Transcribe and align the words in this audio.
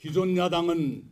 기존 0.00 0.34
야당은 0.34 1.04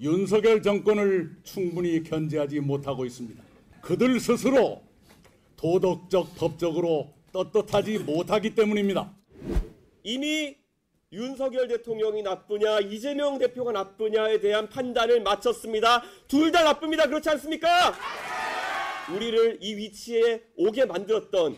윤석열 0.00 0.60
정권을 0.62 1.36
충분히 1.44 2.02
견제하지 2.02 2.60
못하고 2.60 3.06
있습니다. 3.06 3.42
그들 3.80 4.20
스스로 4.20 4.82
도덕적, 5.56 6.34
법적으로 6.36 7.14
떳떳하지 7.32 8.00
못하기 8.00 8.54
때문입니다. 8.54 9.14
이미 10.02 10.56
윤석열 11.10 11.68
대통령이 11.68 12.22
나쁘냐 12.22 12.80
이재명 12.80 13.38
대표가 13.38 13.72
나쁘냐에 13.72 14.40
대한 14.40 14.68
판단을 14.68 15.22
마쳤습니다. 15.22 16.02
둘 16.28 16.52
다 16.52 16.64
나쁩니다. 16.64 17.06
그렇지 17.06 17.30
않습니까? 17.30 17.94
우리를 19.14 19.58
이 19.62 19.74
위치에 19.76 20.42
오게 20.56 20.84
만들었던 20.84 21.56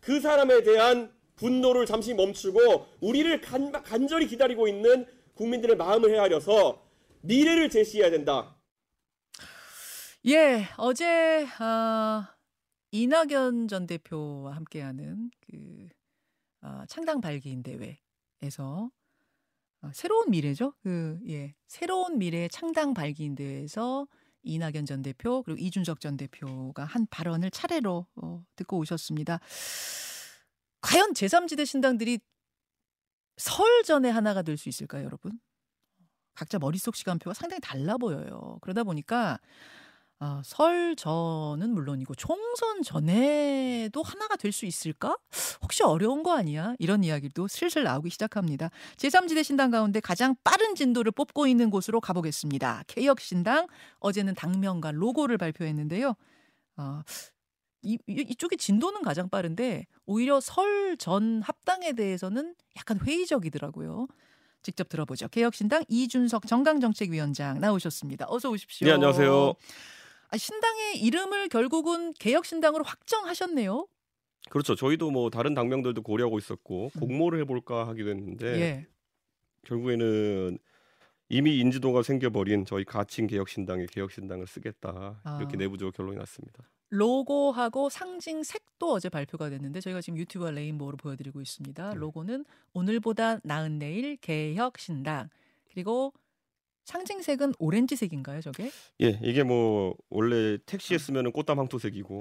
그 0.00 0.20
사람에 0.20 0.62
대한 0.62 1.10
분노를 1.36 1.86
잠시 1.86 2.14
멈추고 2.14 2.86
우리를 3.00 3.40
간, 3.40 3.72
간절히 3.72 4.26
기다리고 4.28 4.68
있는 4.68 5.06
국민들의 5.34 5.76
마음을 5.76 6.10
헤아려서 6.10 6.82
미래를 7.22 7.70
제시해야 7.70 8.10
된다. 8.10 8.56
예, 10.26 10.68
어제 10.76 11.44
어, 11.44 12.24
이낙연 12.92 13.68
전 13.68 13.86
대표와 13.86 14.54
함께하는 14.54 15.30
그 15.40 15.88
어, 16.62 16.84
창당 16.88 17.20
발기인 17.20 17.62
대회에서 17.62 18.90
어, 19.82 19.90
새로운 19.92 20.30
미래죠. 20.30 20.74
그 20.82 21.18
예, 21.28 21.54
새로운 21.66 22.18
미래 22.18 22.48
창당 22.48 22.94
발기인 22.94 23.34
대회에서 23.34 24.06
이낙연 24.44 24.86
전 24.86 25.02
대표 25.02 25.42
그리고 25.42 25.58
이준석 25.60 26.00
전 26.00 26.16
대표가 26.16 26.84
한 26.84 27.06
발언을 27.06 27.50
차례로 27.50 28.06
어, 28.16 28.44
듣고 28.56 28.78
오셨습니다. 28.78 29.40
과연 30.80 31.12
제3지대 31.14 31.64
신당들이 31.64 32.18
설 33.36 33.82
전에 33.84 34.10
하나가 34.10 34.42
될 34.42 34.56
수 34.56 34.68
있을까요, 34.68 35.04
여러분? 35.04 35.38
각자 36.34 36.58
머릿속 36.58 36.96
시간표가 36.96 37.34
상당히 37.34 37.60
달라 37.60 37.96
보여요. 37.98 38.58
그러다 38.62 38.84
보니까 38.84 39.38
어, 40.20 40.40
설 40.44 40.94
전은 40.96 41.70
물론이고 41.74 42.14
총선 42.14 42.82
전에도 42.82 44.02
하나가 44.02 44.36
될 44.36 44.52
수 44.52 44.66
있을까? 44.66 45.16
혹시 45.62 45.82
어려운 45.82 46.22
거 46.22 46.36
아니야? 46.36 46.74
이런 46.78 47.04
이야기도 47.04 47.48
슬슬 47.48 47.84
나오기 47.84 48.10
시작합니다. 48.10 48.70
제3지대 48.96 49.42
신당 49.44 49.70
가운데 49.72 50.00
가장 50.00 50.36
빠른 50.44 50.74
진도를 50.76 51.12
뽑고 51.12 51.46
있는 51.48 51.70
곳으로 51.70 52.00
가보겠습니다. 52.00 52.84
개혁신당 52.86 53.66
어제는 54.00 54.34
당명과 54.36 54.92
로고를 54.92 55.38
발표했는데요. 55.38 56.14
어, 56.78 57.02
이, 57.82 57.98
이쪽의 58.06 58.58
진도는 58.58 59.02
가장 59.02 59.28
빠른데 59.28 59.86
오히려 60.06 60.40
설 60.40 60.82
전 60.98 61.42
합당에 61.42 61.92
대해서는 61.92 62.54
약간 62.76 62.98
회의적이더라고요. 63.00 64.06
직접 64.62 64.88
들어보죠. 64.88 65.28
개혁신당 65.28 65.84
이준석 65.88 66.46
정강정책위원장 66.46 67.60
나오셨습니다. 67.60 68.26
어서 68.28 68.50
오십시오. 68.50 68.86
네, 68.86 68.92
안녕하세요. 68.92 69.54
아, 70.28 70.36
신당의 70.36 71.00
이름을 71.00 71.48
결국은 71.48 72.12
개혁신당으로 72.14 72.84
확정하셨네요. 72.84 73.86
그렇죠. 74.50 74.74
저희도 74.74 75.10
뭐 75.10 75.30
다른 75.30 75.54
당명들도 75.54 76.02
고려하고 76.02 76.38
있었고 76.38 76.90
음. 76.94 77.00
공모를 77.00 77.40
해볼까 77.40 77.88
하기도 77.88 78.10
했는데 78.10 78.46
예. 78.60 78.86
결국에는 79.64 80.58
이미 81.28 81.58
인지도가 81.58 82.02
생겨버린 82.02 82.66
저희 82.66 82.84
가칭 82.84 83.26
개혁신당의 83.26 83.86
개혁신당을 83.88 84.46
쓰겠다 84.46 85.20
이렇게 85.38 85.56
아. 85.56 85.58
내부적으로 85.58 85.92
결론이 85.92 86.16
났습니다. 86.18 86.68
로고하고 86.92 87.88
상징 87.88 88.42
색도 88.42 88.92
어제 88.92 89.08
발표가 89.08 89.48
됐는데 89.48 89.80
저희가 89.80 90.02
지금 90.02 90.18
유튜브와 90.18 90.50
레인보우로 90.50 90.98
보여드리고 90.98 91.40
있습니다. 91.40 91.90
네. 91.90 91.96
로고는 91.96 92.44
오늘보다 92.74 93.38
나은 93.44 93.78
내일 93.78 94.16
개혁 94.16 94.78
신당 94.78 95.30
그리고 95.72 96.12
상징색은 96.84 97.54
오렌지색인가요, 97.58 98.42
저게? 98.42 98.70
예, 99.00 99.18
이게 99.22 99.42
뭐 99.42 99.96
원래 100.10 100.56
아. 100.56 100.58
택시에 100.66 100.98
쓰면은 100.98 101.30
꽃담 101.30 101.58
황토색이고, 101.60 102.20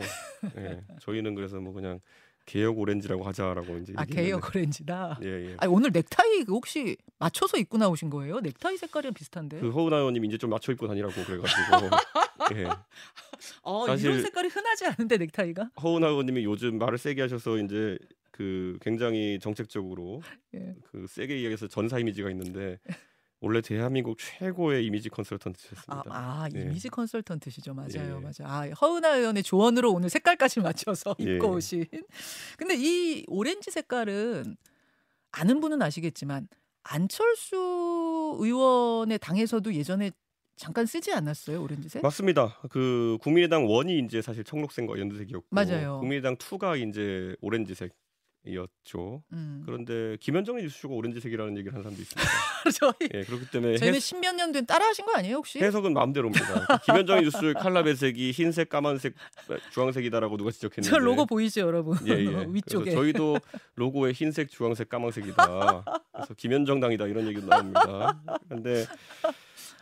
예, 0.58 0.84
저희는 1.02 1.34
그래서 1.36 1.60
뭐 1.60 1.74
그냥 1.74 2.00
개혁 2.46 2.78
오렌지라고 2.80 3.24
하자라고 3.24 3.78
이제 3.78 3.94
아. 3.96 4.06
개혁 4.06 4.50
오렌지다. 4.56 5.20
예, 5.24 5.52
예. 5.52 5.56
아 5.60 5.68
오늘 5.68 5.92
넥타이 5.94 6.44
그 6.46 6.54
혹시 6.54 6.98
맞춰서 7.20 7.58
입고 7.58 7.78
나오신 7.78 8.10
거예요? 8.10 8.40
넥타이 8.40 8.78
색깔이랑 8.78 9.14
비슷한데. 9.14 9.60
그 9.60 9.70
허은아 9.70 9.98
의원님 9.98 10.26
이제 10.26 10.38
좀 10.38 10.50
맞춰 10.50 10.72
입고 10.72 10.88
다니라고 10.88 11.14
그래가지고, 11.24 11.90
예, 12.58 12.68
어, 13.62 13.86
사실- 13.88 14.10
이런 14.10 14.22
색깔이 14.24 14.48
흔하지 14.50 14.86
않은데 14.88 15.18
넥타이가. 15.18 15.72
허은하 15.82 16.10
의원님이 16.10 16.44
요즘 16.44 16.78
말을 16.78 16.98
세게 16.98 17.22
하셔서 17.22 17.58
이제 17.60 17.98
그 18.32 18.78
굉장히 18.82 19.40
정책적으로 19.40 20.22
예. 20.56 20.74
그 20.92 21.06
세게 21.08 21.36
이야기해서 21.42 21.68
전사 21.68 22.00
이미지가 22.00 22.30
있는데 22.32 22.80
원래 23.42 23.60
대한민국 23.62 24.18
최고의 24.20 24.86
이미지 24.86 25.10
아, 25.12 25.16
컨설턴트셨습니다. 25.16 26.04
아 26.10 26.48
예. 26.56 26.62
이미지 26.62 26.90
컨설턴트시죠, 26.90 27.74
맞아요, 27.74 27.90
예. 27.96 28.08
맞아요. 28.10 28.46
아 28.46 28.70
허은하 28.70 29.18
의원의 29.18 29.42
조언으로 29.44 29.92
오늘 29.92 30.10
색깔까지 30.10 30.60
맞춰서 30.62 31.16
예. 31.20 31.36
입고 31.36 31.50
오신. 31.56 31.86
근데 32.58 32.76
이 32.78 33.26
오렌지 33.28 33.72
색깔은 33.72 34.56
아는 35.32 35.60
분은 35.60 35.82
아시겠지만 35.82 36.48
안철수 36.84 38.38
의원의 38.40 39.18
당에서도 39.20 39.74
예전에 39.74 40.12
잠깐 40.56 40.86
쓰지 40.86 41.12
않았어요, 41.12 41.64
오렌지색? 41.64 42.04
맞습니다. 42.04 42.60
그 42.70 43.18
국민의당 43.22 43.68
원이 43.68 43.98
이제 44.00 44.22
사실 44.22 44.44
청록색과 44.44 45.00
연두색이었고, 45.00 45.48
맞아요. 45.50 45.98
국민의당 46.00 46.38
투가 46.38 46.76
이제 46.76 47.36
오렌지색 47.42 47.92
이었죠. 48.44 49.22
음. 49.34 49.62
그런데 49.66 50.18
김현정 50.20 50.58
뉴스쇼가 50.58 50.96
오렌지색이라는 50.96 51.58
얘기를 51.58 51.74
하는 51.74 51.84
사람도 51.84 52.02
있습니다. 52.02 52.32
저희 52.80 53.10
예, 53.14 53.24
그렇기 53.24 53.52
때문에 53.52 53.78
저희는 53.78 53.96
해, 53.96 54.00
십몇 54.00 54.36
년 54.36 54.52
된 54.52 54.66
따라하신 54.66 55.06
거 55.06 55.14
아니에요, 55.14 55.36
혹시? 55.38 55.60
해석은 55.60 55.94
마음대로입니다. 55.94 56.78
김현정 56.86 57.22
뉴스쇼의 57.22 57.54
칼라 57.54 57.84
배색이 57.84 58.32
흰색, 58.32 58.70
까만색, 58.70 59.14
주황색이다라고 59.72 60.38
누가 60.38 60.50
지적했는데 60.52 60.90
저 60.90 60.98
로고 60.98 61.26
보이죠, 61.28 61.62
여러분? 61.62 61.98
예, 62.08 62.14
예. 62.14 62.46
위쪽에. 62.50 62.86
그래서 62.86 62.98
저희도 63.00 63.38
로고에 63.76 64.12
흰색, 64.14 64.50
주황색, 64.50 64.90
까만색이다. 64.90 65.84
그래서 66.14 66.34
김현정 66.36 66.80
당이다 66.80 67.06
이런 67.08 67.28
얘기도 67.28 67.48
나옵니다. 67.48 68.22
근데 68.50 68.86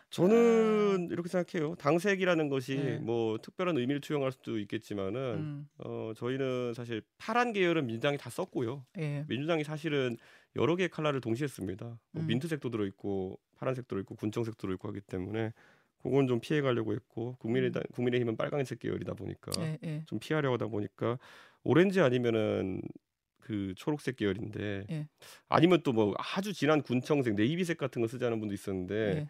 저는 0.09 0.78
이렇게 1.11 1.29
생각해요. 1.29 1.75
당색이라는 1.75 2.49
것이 2.49 2.75
네. 2.77 2.97
뭐 2.99 3.37
특별한 3.37 3.77
의미를 3.77 4.01
투영할 4.01 4.31
수도 4.31 4.59
있겠지만은 4.59 5.21
음, 5.35 5.69
어 5.77 6.11
저희는 6.15 6.73
사실 6.73 7.01
파란 7.17 7.53
계열은 7.53 7.85
민주당이 7.85 8.17
다 8.17 8.29
썼고요. 8.29 8.85
예. 8.97 9.25
민주당이 9.27 9.63
사실은 9.63 10.17
여러 10.55 10.75
개의 10.75 10.89
컬러를 10.89 11.21
동시에 11.21 11.47
씁니다. 11.47 11.99
뭐 12.11 12.23
음. 12.23 12.27
민트색도 12.27 12.69
들어 12.69 12.85
있고 12.85 13.39
파란색도 13.57 13.87
들어 13.87 14.01
있고 14.01 14.15
군청색도 14.15 14.57
들어 14.59 14.73
있고 14.73 14.87
하기 14.89 15.01
때문에 15.01 15.53
그건 16.01 16.27
좀 16.27 16.39
피해 16.39 16.61
가려고 16.61 16.93
했고 16.93 17.35
국민의당 17.39 17.83
국민의힘은 17.93 18.37
빨간색 18.37 18.79
계열이다 18.79 19.13
보니까 19.13 19.51
예, 19.59 19.77
예. 19.83 20.03
좀 20.05 20.19
피하려고 20.19 20.53
하다 20.53 20.67
보니까 20.67 21.19
오렌지 21.63 21.99
아니면은 22.01 22.81
그 23.41 23.73
초록색 23.75 24.15
계열인데 24.17 24.85
예. 24.91 25.07
아니면 25.49 25.81
또 25.83 25.91
뭐 25.91 26.13
아주 26.17 26.53
진한 26.53 26.81
군청색 26.81 27.35
네이비색 27.35 27.77
같은 27.77 28.01
거 28.01 28.07
쓰자는 28.07 28.39
분도 28.39 28.53
있었는데 28.53 28.95
예. 28.95 29.29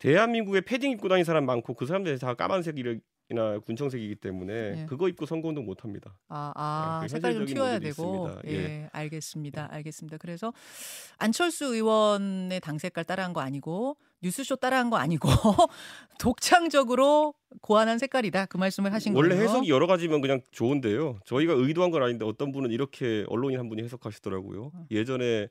대한민국에 0.00 0.62
패딩 0.62 0.90
입고 0.92 1.08
다니는 1.08 1.24
사람 1.24 1.46
많고 1.46 1.74
그 1.74 1.86
사람들이 1.86 2.18
다 2.18 2.34
까만색이나 2.34 3.58
군청색이기 3.64 4.16
때문에 4.16 4.52
예. 4.52 4.86
그거 4.88 5.08
입고 5.08 5.26
선거운동 5.26 5.66
못 5.66 5.84
합니다. 5.84 6.16
아, 6.28 6.52
아 6.56 6.98
네, 7.00 7.06
그 7.06 7.12
색깔 7.12 7.34
좀 7.34 7.44
튀어야 7.44 7.78
되고. 7.78 8.30
예, 8.46 8.52
예. 8.52 8.88
알겠습니다. 8.92 9.68
알겠습니다. 9.70 10.16
그래서 10.16 10.54
안철수 11.18 11.66
의원의 11.66 12.60
당 12.60 12.78
색깔 12.78 13.04
따라한 13.04 13.34
거 13.34 13.40
아니고 13.40 13.98
뉴스쇼 14.22 14.56
따라한 14.56 14.88
거 14.88 14.96
아니고 14.96 15.28
독창적으로 16.18 17.34
고안한 17.60 17.98
색깔이다. 17.98 18.46
그 18.46 18.56
말씀을 18.56 18.94
하신 18.94 19.14
원래 19.14 19.34
거예요. 19.34 19.48
해석이 19.48 19.68
여러 19.68 19.86
가지면 19.86 20.22
그냥 20.22 20.40
좋은데요. 20.50 21.20
저희가 21.26 21.52
의도한 21.52 21.90
건 21.90 22.02
아닌데 22.02 22.24
어떤 22.24 22.52
분은 22.52 22.70
이렇게 22.70 23.26
언론인 23.28 23.58
한 23.58 23.68
분이 23.68 23.82
해석하시더라고요. 23.82 24.70
어. 24.74 24.86
예전에 24.90 25.48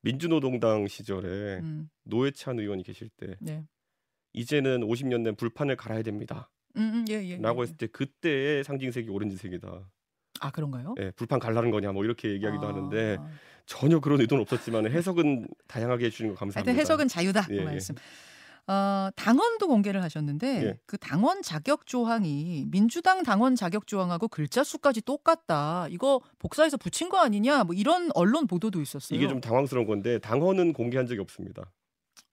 민주노동당 0.00 0.88
시절에 0.88 1.60
음, 1.60 1.88
노회찬 2.02 2.58
의원이 2.58 2.82
계실 2.82 3.08
때 3.16 3.36
네. 3.40 3.64
이제는 4.32 4.80
50년 4.80 5.24
된 5.24 5.36
불판을 5.36 5.76
갈아야 5.76 6.02
됩니다. 6.02 6.50
음, 6.76 6.80
음, 6.80 7.04
예, 7.10 7.14
예. 7.24 7.36
라고 7.38 7.60
예. 7.60 7.62
했을 7.64 7.76
때 7.76 7.86
그때의 7.86 8.64
상징색이 8.64 9.10
오렌지색이다. 9.10 9.90
아, 10.40 10.50
그런가요? 10.50 10.94
예, 11.00 11.10
불판 11.12 11.38
갈라는 11.38 11.70
거냐 11.70 11.92
뭐 11.92 12.04
이렇게 12.04 12.30
얘기하기도 12.30 12.64
아, 12.64 12.68
하는데 12.70 13.16
아. 13.20 13.30
전혀 13.66 14.00
그런 14.00 14.20
의도는 14.20 14.42
없었지만 14.42 14.86
해석은 14.90 15.46
다양하게 15.68 16.06
해주시는 16.06 16.32
거 16.32 16.38
감사합니다. 16.38 16.76
해석은 16.78 17.08
자유다. 17.08 17.42
그 17.46 17.54
예, 17.54 17.60
예. 17.60 17.64
말씀. 17.64 17.94
어, 18.68 19.08
당원도 19.16 19.66
공개를 19.66 20.02
하셨는데 20.04 20.64
예. 20.64 20.78
그 20.86 20.96
당원 20.96 21.42
자격 21.42 21.86
조항이 21.86 22.66
민주당 22.70 23.24
당원 23.24 23.56
자격 23.56 23.88
조항하고 23.88 24.28
글자 24.28 24.62
수까지 24.62 25.02
똑같다. 25.02 25.88
이거 25.90 26.20
복사해서 26.38 26.76
붙인 26.76 27.08
거 27.08 27.18
아니냐? 27.18 27.64
뭐 27.64 27.74
이런 27.74 28.10
언론 28.14 28.46
보도도 28.46 28.80
있었어요. 28.80 29.18
이게 29.18 29.28
좀 29.28 29.40
당황스러운 29.40 29.86
건데 29.86 30.18
당헌은 30.20 30.74
공개한 30.74 31.06
적이 31.06 31.20
없습니다. 31.22 31.72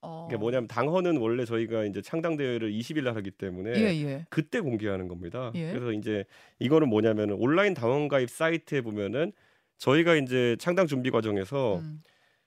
어. 0.01 0.28
이게 0.30 0.38
뭐냐면 0.38 0.68
당헌은 0.68 1.18
원래 1.18 1.46
저희가 1.46 1.84
이제 1.86 2.01
창당 2.01 2.38
대회를 2.38 2.72
20일 2.72 3.04
날 3.04 3.16
하기 3.18 3.31
때문에 3.31 3.72
예, 3.75 4.06
예. 4.06 4.25
그때 4.30 4.60
공개하는 4.60 5.07
겁니다. 5.07 5.51
예. 5.56 5.72
그래서 5.72 5.92
이제 5.92 6.25
이거는 6.60 6.88
뭐냐면 6.90 7.31
온라인 7.31 7.74
당원 7.74 8.07
가입 8.07 8.30
사이트에 8.30 8.81
보면은 8.81 9.34
저희가 9.78 10.16
이제 10.16 10.56
창당 10.60 10.88
준비 10.88 11.12
과정에서 11.12 11.80
음. 11.80 12.01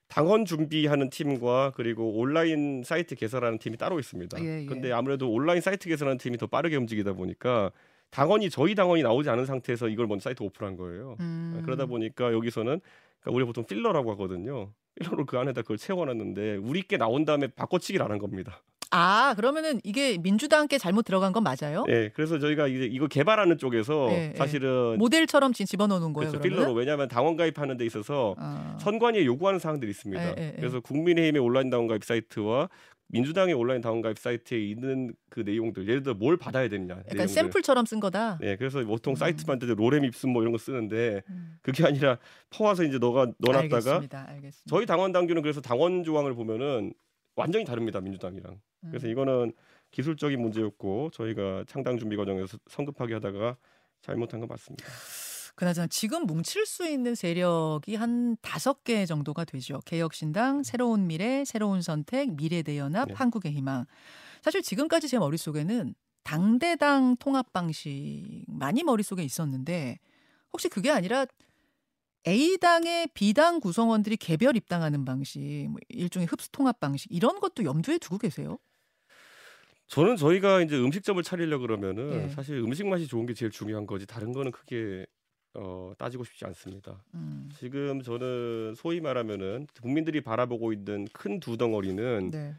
당원 0.08 0.44
준비하는 0.44 1.08
팀과 1.08 1.72
그리고 1.74 2.18
온라인 2.18 2.82
사이트 2.84 3.14
개설하는 3.14 3.58
팀이 3.58 3.78
따로 3.78 3.98
있습니다. 3.98 4.42
예, 4.42 4.62
예. 4.62 4.66
근데 4.66 4.92
아무래도 4.92 5.30
온라인 5.30 5.60
사이트 5.60 5.88
개설하는 5.88 6.18
팀이 6.18 6.36
더 6.36 6.46
빠르게 6.46 6.76
움직이다 6.76 7.14
보니까 7.14 7.70
당원이 8.10 8.50
저희 8.50 8.74
당원이 8.74 9.02
나오지 9.02 9.30
않은 9.30 9.46
상태에서 9.46 9.88
이걸 9.88 10.06
먼저 10.06 10.24
사이트 10.24 10.42
오픈한 10.42 10.76
거예요. 10.76 11.16
음. 11.20 11.62
그러다 11.64 11.86
보니까 11.86 12.32
여기서는 12.32 12.80
그러니까 13.22 13.36
우리 13.36 13.44
보통 13.44 13.64
filler라고 13.64 14.10
하거든요. 14.12 14.72
filler로 15.00 15.24
그 15.24 15.38
안에다 15.38 15.62
그걸 15.62 15.78
채워놨는데 15.78 16.56
우리께 16.56 16.98
나온 16.98 17.24
다음에 17.24 17.46
바꿔치기를 17.46 18.04
안 18.04 18.10
한 18.12 18.18
겁니다. 18.18 18.60
아 18.94 19.32
그러면은 19.36 19.80
이게 19.84 20.18
민주당께 20.18 20.76
잘못 20.76 21.06
들어간 21.06 21.32
건 21.32 21.42
맞아요? 21.44 21.86
예, 21.88 22.10
그래서 22.14 22.38
저희가 22.38 22.66
이제 22.68 22.84
이거 22.84 23.06
개발하는 23.06 23.56
쪽에서 23.56 24.08
예, 24.10 24.32
예. 24.34 24.36
사실은 24.36 24.98
모델처럼 24.98 25.54
지금 25.54 25.64
집어넣는 25.64 26.12
거예요. 26.12 26.30
그렇죠, 26.30 26.42
filler로 26.46 26.74
왜냐하면 26.74 27.08
당원 27.08 27.36
가입하는 27.38 27.78
데 27.78 27.86
있어서 27.86 28.34
아. 28.38 28.76
선관위에 28.82 29.24
요구하는 29.24 29.58
사항들이 29.58 29.90
있습니다. 29.90 30.36
예. 30.36 30.52
그래서 30.56 30.80
국민의힘의 30.80 31.40
온라인 31.40 31.70
당원 31.70 31.86
가입 31.88 32.04
사이트와 32.04 32.68
민주당의 33.12 33.54
온라인 33.54 33.80
당원 33.82 34.00
가입 34.00 34.18
사이트에 34.18 34.58
있는 34.58 35.14
그 35.28 35.40
내용들 35.40 35.86
예를 35.86 36.02
들어 36.02 36.14
뭘 36.14 36.36
받아야 36.36 36.68
되느냐 36.68 36.94
약간 36.94 37.08
내용들. 37.08 37.28
샘플처럼 37.28 37.84
쓴 37.84 38.00
거다. 38.00 38.38
네, 38.40 38.56
그래서 38.56 38.82
보통 38.84 39.12
음. 39.12 39.14
사이트 39.14 39.44
만들 39.46 39.68
때 39.68 39.74
로렘 39.74 40.04
입순 40.04 40.30
뭐 40.30 40.42
이런 40.42 40.52
거 40.52 40.58
쓰는데 40.58 41.22
음. 41.28 41.56
그게 41.62 41.84
아니라 41.84 42.18
퍼와서 42.50 42.84
이제 42.84 42.98
너가 42.98 43.30
넣어놨다가 43.38 43.76
알겠습니다. 43.76 44.28
알겠습니다. 44.28 44.62
저희 44.66 44.86
당원 44.86 45.12
당규는 45.12 45.42
그래서 45.42 45.60
당원 45.60 46.04
조항을 46.04 46.34
보면은 46.34 46.94
완전히 47.36 47.64
다릅니다 47.64 48.00
민주당이랑. 48.00 48.60
그래서 48.88 49.06
음. 49.06 49.12
이거는 49.12 49.52
기술적인 49.90 50.40
문제였고 50.40 51.10
저희가 51.12 51.64
창당 51.68 51.98
준비 51.98 52.16
과정에서 52.16 52.58
성급하게 52.66 53.14
하다가 53.14 53.56
잘못한 54.00 54.40
건 54.40 54.48
맞습니다. 54.48 54.86
그나저나 55.54 55.86
지금 55.88 56.26
뭉칠 56.26 56.66
수 56.66 56.88
있는 56.88 57.14
세력이 57.14 57.94
한 57.94 58.36
다섯 58.40 58.84
개 58.84 59.04
정도가 59.06 59.44
되죠. 59.44 59.80
개혁신당, 59.84 60.62
새로운 60.62 61.06
미래, 61.06 61.44
새로운 61.44 61.82
선택, 61.82 62.34
미래대연합, 62.34 63.08
네. 63.08 63.14
한국의 63.14 63.52
희망. 63.52 63.84
사실 64.40 64.62
지금까지 64.62 65.08
제 65.08 65.18
머릿속에는 65.18 65.94
당대당 66.24 67.16
통합 67.16 67.52
방식 67.52 68.44
많이 68.46 68.82
머릿속에 68.82 69.22
있었는데 69.22 69.98
혹시 70.52 70.68
그게 70.68 70.90
아니라 70.90 71.26
A당의 72.26 73.08
B당 73.14 73.60
구성원들이 73.60 74.16
개별 74.16 74.56
입당하는 74.56 75.04
방식, 75.04 75.40
뭐 75.68 75.80
일종의 75.88 76.26
흡수 76.26 76.50
통합 76.52 76.78
방식 76.78 77.10
이런 77.12 77.40
것도 77.40 77.64
염두에 77.64 77.98
두고 77.98 78.18
계세요? 78.18 78.58
저는 79.88 80.16
저희가 80.16 80.62
이제 80.62 80.76
음식점을 80.76 81.22
차리려 81.22 81.58
그러면은 81.58 82.24
예. 82.24 82.28
사실 82.28 82.56
음식 82.58 82.86
맛이 82.86 83.06
좋은 83.06 83.26
게 83.26 83.34
제일 83.34 83.50
중요한 83.50 83.86
거지 83.86 84.06
다른 84.06 84.32
거는 84.32 84.52
크게 84.52 85.04
어, 85.54 85.92
따지고 85.98 86.24
싶지 86.24 86.44
않습니다. 86.46 87.02
음. 87.14 87.50
지금 87.58 88.02
저는 88.02 88.74
소위 88.76 89.00
말하면은 89.00 89.66
국민들이 89.82 90.20
바라보고 90.20 90.72
있는 90.72 91.06
큰 91.12 91.40
두 91.40 91.56
덩어리는 91.56 92.30
네. 92.30 92.54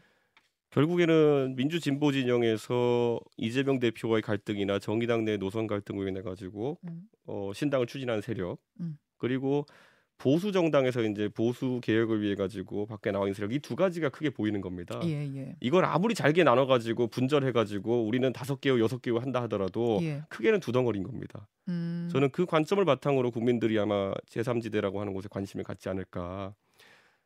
결국에는 0.70 1.54
민주 1.56 1.78
진보 1.80 2.10
진영에서 2.12 3.20
이재명 3.36 3.78
대표와의 3.78 4.22
갈등이나 4.22 4.78
정의당 4.78 5.24
내 5.24 5.36
노선 5.36 5.66
갈등으로 5.66 6.08
인해 6.08 6.22
가지고 6.22 6.78
음. 6.84 7.08
어, 7.26 7.52
신당을 7.54 7.86
추진하는 7.86 8.20
세력 8.20 8.58
음. 8.80 8.98
그리고 9.18 9.66
보수 10.16 10.52
정당에서 10.52 11.02
이제 11.02 11.28
보수 11.28 11.80
개혁을 11.82 12.22
위해 12.22 12.34
가지고 12.36 12.86
밖에 12.86 13.10
나와 13.10 13.26
있는 13.26 13.34
세력 13.34 13.52
이 13.52 13.58
두 13.58 13.76
가지가 13.76 14.08
크게 14.10 14.30
보이는 14.30 14.60
겁니다. 14.60 15.00
예, 15.04 15.08
예. 15.36 15.56
이걸 15.60 15.84
아무리 15.84 16.14
잘게 16.14 16.44
나눠 16.44 16.66
가지고 16.66 17.08
분절해 17.08 17.52
가지고 17.52 18.06
우리는 18.06 18.32
다섯 18.32 18.60
개요 18.60 18.80
여섯 18.80 19.02
개요 19.02 19.18
한다 19.18 19.42
하더라도 19.42 19.98
예. 20.02 20.22
크게는 20.28 20.60
두 20.60 20.72
덩어리인 20.72 21.02
겁니다. 21.04 21.48
음. 21.68 22.08
저는 22.12 22.30
그 22.30 22.46
관점을 22.46 22.82
바탕으로 22.84 23.30
국민들이 23.32 23.78
아마 23.78 24.12
제3지대라고 24.30 24.96
하는 24.98 25.12
곳에 25.12 25.28
관심을 25.30 25.64
갖지 25.64 25.88
않을까. 25.88 26.54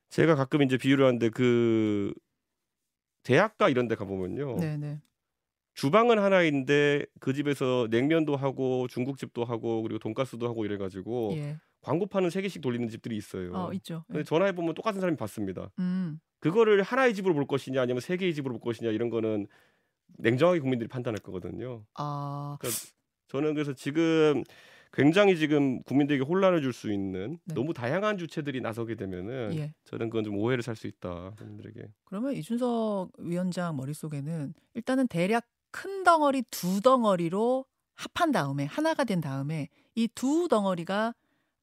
제가 0.08 0.34
가끔 0.34 0.62
이제 0.62 0.78
비유를 0.78 1.04
하는데 1.04 1.28
그 1.28 2.14
대학가 3.22 3.68
이런 3.68 3.88
데 3.88 3.94
가보면요. 3.94 4.56
네, 4.58 4.76
네. 4.76 5.00
주방은 5.74 6.18
하나인데 6.18 7.04
그 7.20 7.32
집에서 7.34 7.86
냉면도 7.90 8.34
하고 8.34 8.88
중국집도 8.88 9.44
하고 9.44 9.82
그리고 9.82 9.98
돈가스도 9.98 10.48
하고 10.48 10.64
이래가지고 10.64 11.32
예. 11.36 11.58
광고판은 11.82 12.30
세 12.30 12.42
개씩 12.42 12.60
돌리는 12.62 12.88
집들이 12.88 13.16
있어요. 13.16 13.52
어, 13.54 13.72
있죠. 13.74 14.04
예. 14.10 14.12
근데 14.12 14.24
전화해 14.24 14.52
보면 14.52 14.74
똑같은 14.74 15.00
사람이 15.00 15.16
받습니다. 15.16 15.70
음. 15.78 16.20
그거를 16.40 16.82
하나의 16.82 17.14
집으로 17.14 17.34
볼 17.34 17.46
것이냐 17.46 17.80
아니면 17.82 18.00
세 18.00 18.16
개의 18.16 18.34
집으로 18.34 18.54
볼 18.58 18.60
것이냐 18.60 18.90
이런 18.90 19.10
거는 19.10 19.46
냉정하게 20.18 20.60
국민들이 20.60 20.88
판단할 20.88 21.18
거거든요. 21.20 21.84
아, 21.94 22.58
저는 23.28 23.54
그래서 23.54 23.72
지금 23.74 24.42
굉장히 24.92 25.36
지금 25.36 25.82
국민들에게 25.82 26.24
혼란을 26.24 26.62
줄 26.62 26.72
수 26.72 26.90
있는 26.90 27.38
네. 27.44 27.54
너무 27.54 27.74
다양한 27.74 28.16
주체들이 28.18 28.60
나서게 28.62 28.94
되면은 28.94 29.54
예. 29.56 29.74
저는 29.84 30.08
그건 30.08 30.24
좀 30.24 30.36
오해를 30.38 30.62
살 30.62 30.76
수 30.76 30.86
있다 30.86 31.32
국민들에게. 31.36 31.88
그러면 32.04 32.32
이준석 32.34 33.10
위원장 33.18 33.76
머릿속에는 33.76 34.54
일단은 34.74 35.06
대략 35.08 35.44
큰 35.70 36.04
덩어리 36.04 36.42
두 36.50 36.80
덩어리로 36.80 37.66
합한 37.96 38.32
다음에 38.32 38.64
하나가 38.64 39.04
된 39.04 39.20
다음에 39.20 39.68
이 39.94 40.08
두 40.14 40.48
덩어리가 40.48 41.14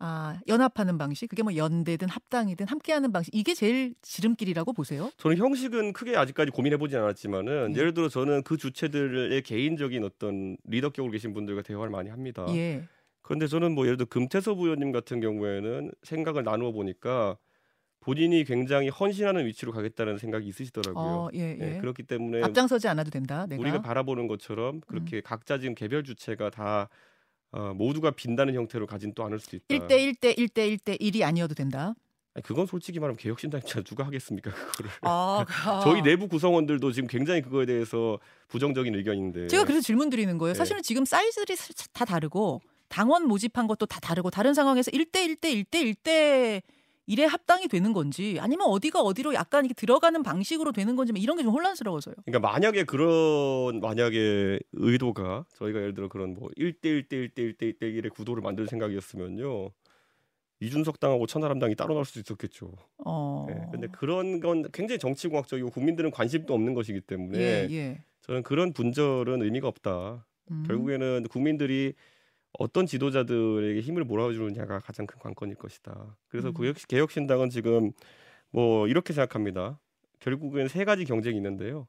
아, 0.07 0.39
연합하는 0.47 0.99
방식, 0.99 1.27
그게 1.27 1.41
뭐 1.41 1.55
연대든 1.55 2.09
합당이든 2.09 2.67
함께하는 2.67 3.11
방식, 3.11 3.33
이게 3.33 3.55
제일 3.55 3.95
지름길이라고 4.03 4.71
보세요? 4.71 5.09
저는 5.17 5.37
형식은 5.37 5.93
크게 5.93 6.15
아직까지 6.15 6.51
고민해 6.51 6.77
보진 6.77 6.99
않았지만은 6.99 7.73
예. 7.75 7.79
예를 7.79 7.95
들어 7.95 8.07
저는 8.07 8.43
그 8.43 8.55
주체들의 8.55 9.41
개인적인 9.41 10.03
어떤 10.03 10.57
리더격으로 10.65 11.11
계신 11.11 11.33
분들과 11.33 11.63
대화를 11.63 11.89
많이 11.89 12.11
합니다. 12.11 12.45
예. 12.49 12.83
그런데 13.23 13.47
저는 13.47 13.71
뭐 13.71 13.85
예를 13.85 13.97
들어 13.97 14.07
금태섭 14.07 14.59
의원님 14.59 14.91
같은 14.91 15.19
경우에는 15.21 15.91
생각을 16.03 16.43
나누어 16.43 16.71
보니까 16.71 17.37
본인이 17.99 18.43
굉장히 18.43 18.89
헌신하는 18.89 19.47
위치로 19.47 19.71
가겠다는 19.71 20.19
생각이 20.19 20.47
있으시더라고요. 20.47 21.03
어, 21.03 21.29
예, 21.33 21.57
예. 21.59 21.75
예, 21.77 21.79
그렇기 21.79 22.03
때문에 22.03 22.43
앞장서지 22.43 22.87
않아도 22.89 23.09
된다. 23.09 23.47
내가. 23.47 23.59
우리가 23.59 23.81
바라보는 23.81 24.27
것처럼 24.27 24.75
음. 24.75 24.81
그렇게 24.85 25.21
각자 25.21 25.57
지금 25.57 25.73
개별 25.73 26.03
주체가 26.03 26.51
다 26.51 26.89
어, 27.55 27.73
모두가 27.73 28.11
빈다는 28.11 28.53
형태로 28.53 28.85
가진 28.85 29.13
또 29.13 29.23
않을 29.23 29.39
수도 29.39 29.55
있다. 29.55 29.65
1대 29.87 29.89
1대 29.89 30.37
1대 30.37 30.77
1대 30.77 30.99
1이 30.99 31.23
아니어도 31.23 31.55
된다. 31.55 31.95
아니, 32.33 32.43
그건 32.43 32.65
솔직히 32.65 32.99
말하면 32.99 33.15
개혁신당 33.15 33.61
입장 33.63 33.81
누가 33.85 34.05
하겠습니까 34.05 34.51
그거를? 34.51 34.91
아, 35.03 35.45
저희 35.83 36.01
내부 36.01 36.27
구성원들도 36.27 36.91
지금 36.91 37.07
굉장히 37.07 37.41
그거에 37.41 37.65
대해서 37.65 38.19
부정적인 38.49 38.93
의견인데. 38.93 39.47
제가 39.47 39.63
그래서 39.63 39.79
질문 39.81 40.09
드리는 40.09 40.37
거예요. 40.37 40.51
네. 40.53 40.57
사실은 40.57 40.81
지금 40.83 41.05
사이즈들이 41.05 41.55
사- 41.55 41.71
다 41.93 42.03
다르고 42.03 42.59
당원 42.89 43.25
모집한 43.25 43.67
것도 43.67 43.85
다 43.85 44.01
다르고 44.01 44.31
다른 44.31 44.53
상황에서 44.53 44.91
1대 44.91 45.13
1대 45.39 45.63
1대 45.65 45.95
1대 45.95 46.61
1에 47.07 47.21
합당이 47.27 47.67
되는 47.67 47.93
건지 47.93 48.37
아니면 48.39 48.67
어디가 48.67 49.01
어디로 49.01 49.33
약간 49.35 49.65
이렇게 49.65 49.73
들어가는 49.75 50.23
방식으로 50.23 50.71
되는 50.71 50.95
건지 50.95 51.13
뭐 51.13 51.21
이런 51.21 51.37
게 51.37 51.43
좀 51.43 51.53
혼란스러워서요. 51.53 52.15
그러니까 52.25 52.49
만약에 52.51 52.83
그런 52.85 53.79
만약에 53.79 54.59
의도가 54.73 55.45
저희가 55.53 55.79
예를 55.79 55.93
들어 55.93 56.09
그런 56.09 56.33
뭐 56.33 56.49
1대 56.57 56.85
1대 56.85 57.11
1대 57.13 57.57
1대 57.57 57.77
1대 57.77 57.81
1의 57.81 58.09
구도를 58.13 58.41
만들 58.41 58.67
생각이었으면요. 58.67 59.69
이준석 60.61 60.99
당하고 60.99 61.27
천하람당이 61.27 61.75
따로 61.75 61.93
나올 61.93 62.05
수도 62.05 62.21
있었겠죠. 62.21 62.71
어. 63.05 63.45
예, 63.49 63.67
근데 63.71 63.87
그런 63.87 64.39
건 64.39 64.65
굉장히 64.71 64.97
정치공학적이고 64.99 65.69
국민들은 65.69 66.11
관심도 66.11 66.53
없는 66.53 66.73
것이기 66.73 67.01
때문에 67.01 67.37
예, 67.37 67.67
예. 67.69 68.03
저는 68.21 68.41
그런 68.41 68.71
분절은 68.73 69.41
의미가 69.43 69.67
없다. 69.67 70.25
음. 70.51 70.63
결국에는 70.65 71.27
국민들이 71.29 71.93
어떤 72.59 72.85
지도자들에게 72.85 73.79
힘을 73.81 74.03
몰아주느냐가 74.03 74.79
가장 74.79 75.05
큰 75.05 75.19
관건일 75.19 75.55
것이다. 75.55 76.17
그래서 76.27 76.49
음. 76.49 76.53
개혁, 76.53 76.75
개혁신당은 76.87 77.49
지금 77.49 77.91
뭐 78.51 78.87
이렇게 78.87 79.13
생각합니다. 79.13 79.79
결국엔 80.19 80.67
세 80.67 80.85
가지 80.85 81.05
경쟁이 81.05 81.37
있는데요. 81.37 81.87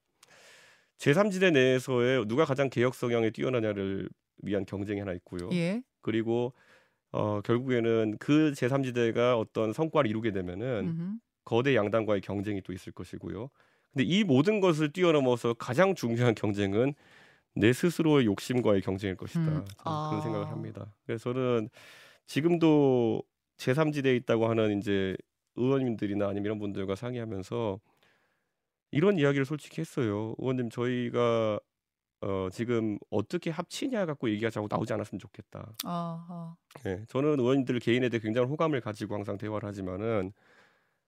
제3지대 0.98 1.52
내에서의 1.52 2.26
누가 2.26 2.44
가장 2.44 2.70
개혁 2.70 2.94
성향에 2.94 3.30
뛰어나냐를 3.30 4.08
위한 4.42 4.64
경쟁이 4.64 5.00
하나 5.00 5.12
있고요. 5.12 5.50
예. 5.52 5.82
그리고 6.00 6.52
어, 7.12 7.40
결국에는 7.42 8.16
그 8.18 8.52
제3지대가 8.56 9.38
어떤 9.38 9.72
성과를 9.72 10.10
이루게 10.10 10.32
되면은 10.32 10.66
음흠. 10.88 11.18
거대 11.44 11.74
양당과의 11.74 12.20
경쟁이 12.20 12.60
또 12.62 12.72
있을 12.72 12.92
것이고요. 12.92 13.50
근데 13.92 14.04
이 14.04 14.24
모든 14.24 14.60
것을 14.60 14.92
뛰어넘어서 14.92 15.54
가장 15.54 15.94
중요한 15.94 16.34
경쟁은 16.34 16.94
내 17.56 17.72
스스로의 17.72 18.26
욕심과의 18.26 18.82
경쟁일 18.82 19.16
것이다. 19.16 19.40
음. 19.40 19.64
아. 19.84 20.08
그런 20.10 20.22
생각을 20.22 20.48
합니다. 20.48 20.94
그래서 21.06 21.32
저는 21.32 21.68
지금도 22.26 23.22
제3지대에 23.56 24.16
있다고 24.16 24.48
하는 24.48 24.78
이제 24.78 25.16
의원님들이나 25.56 26.26
아니면 26.26 26.44
이런 26.44 26.58
분들과 26.58 26.94
상의하면서 26.94 27.80
이런 28.90 29.18
이야기를 29.18 29.46
솔직히 29.46 29.80
했어요. 29.80 30.34
의원님 30.38 30.68
저희가 30.70 31.58
어, 32.20 32.48
지금 32.52 32.98
어떻게 33.10 33.50
합치냐 33.50 34.04
갖고 34.06 34.28
얘기가 34.30 34.50
자꾸 34.50 34.68
나오지 34.70 34.92
않았으면 34.92 35.18
좋겠다. 35.18 35.72
아, 35.84 36.26
아. 36.28 36.56
네, 36.84 37.04
저는 37.08 37.38
의원님들 37.40 37.78
개인에 37.78 38.08
대해 38.08 38.20
굉장히 38.20 38.48
호감을 38.48 38.80
가지고 38.80 39.14
항상 39.14 39.38
대화를 39.38 39.66
하지만은 39.68 40.32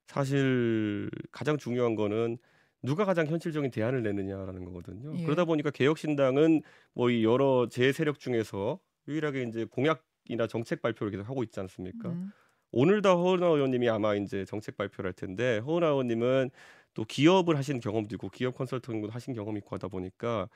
사실 0.07 1.11
가장 1.31 1.59
중요한 1.59 1.95
거는 1.95 2.38
누가 2.82 3.04
가장 3.04 3.26
현실적인 3.26 3.70
대안을 3.70 4.02
내느냐라는 4.02 4.64
거거든요. 4.64 5.16
예. 5.18 5.25
그러다 5.25 5.44
보니까 5.44 5.70
개혁신당은 5.70 6.62
뭐 6.94 7.11
이 7.11 7.25
여러 7.25 7.68
제 7.70 7.92
세력 7.92 8.18
중에서 8.20 8.78
유일하게 9.08 9.42
이제 9.44 9.64
공약이나 9.64 10.47
정책 10.49 10.82
발표를 10.82 11.11
계속 11.11 11.28
하고 11.28 11.42
있지 11.42 11.58
않습니까? 11.61 12.11
음. 12.11 12.32
오늘 12.70 13.02
다 13.02 13.14
허은하 13.14 13.47
의원님이 13.49 13.88
아마 13.88 14.14
이제 14.14 14.44
정책 14.44 14.76
발표를 14.76 15.08
할 15.08 15.12
텐데 15.14 15.58
허은하 15.58 15.88
의원님은 15.88 16.50
또 16.94 17.04
기업을 17.04 17.56
하신 17.56 17.80
경험도 17.80 18.14
있고 18.16 18.28
기업 18.28 18.54
컨설팅도 18.56 19.11
하신 19.11 19.35
경험이 19.35 19.58
있고 19.61 19.75
하다 19.76 19.88
보니까 19.88 20.49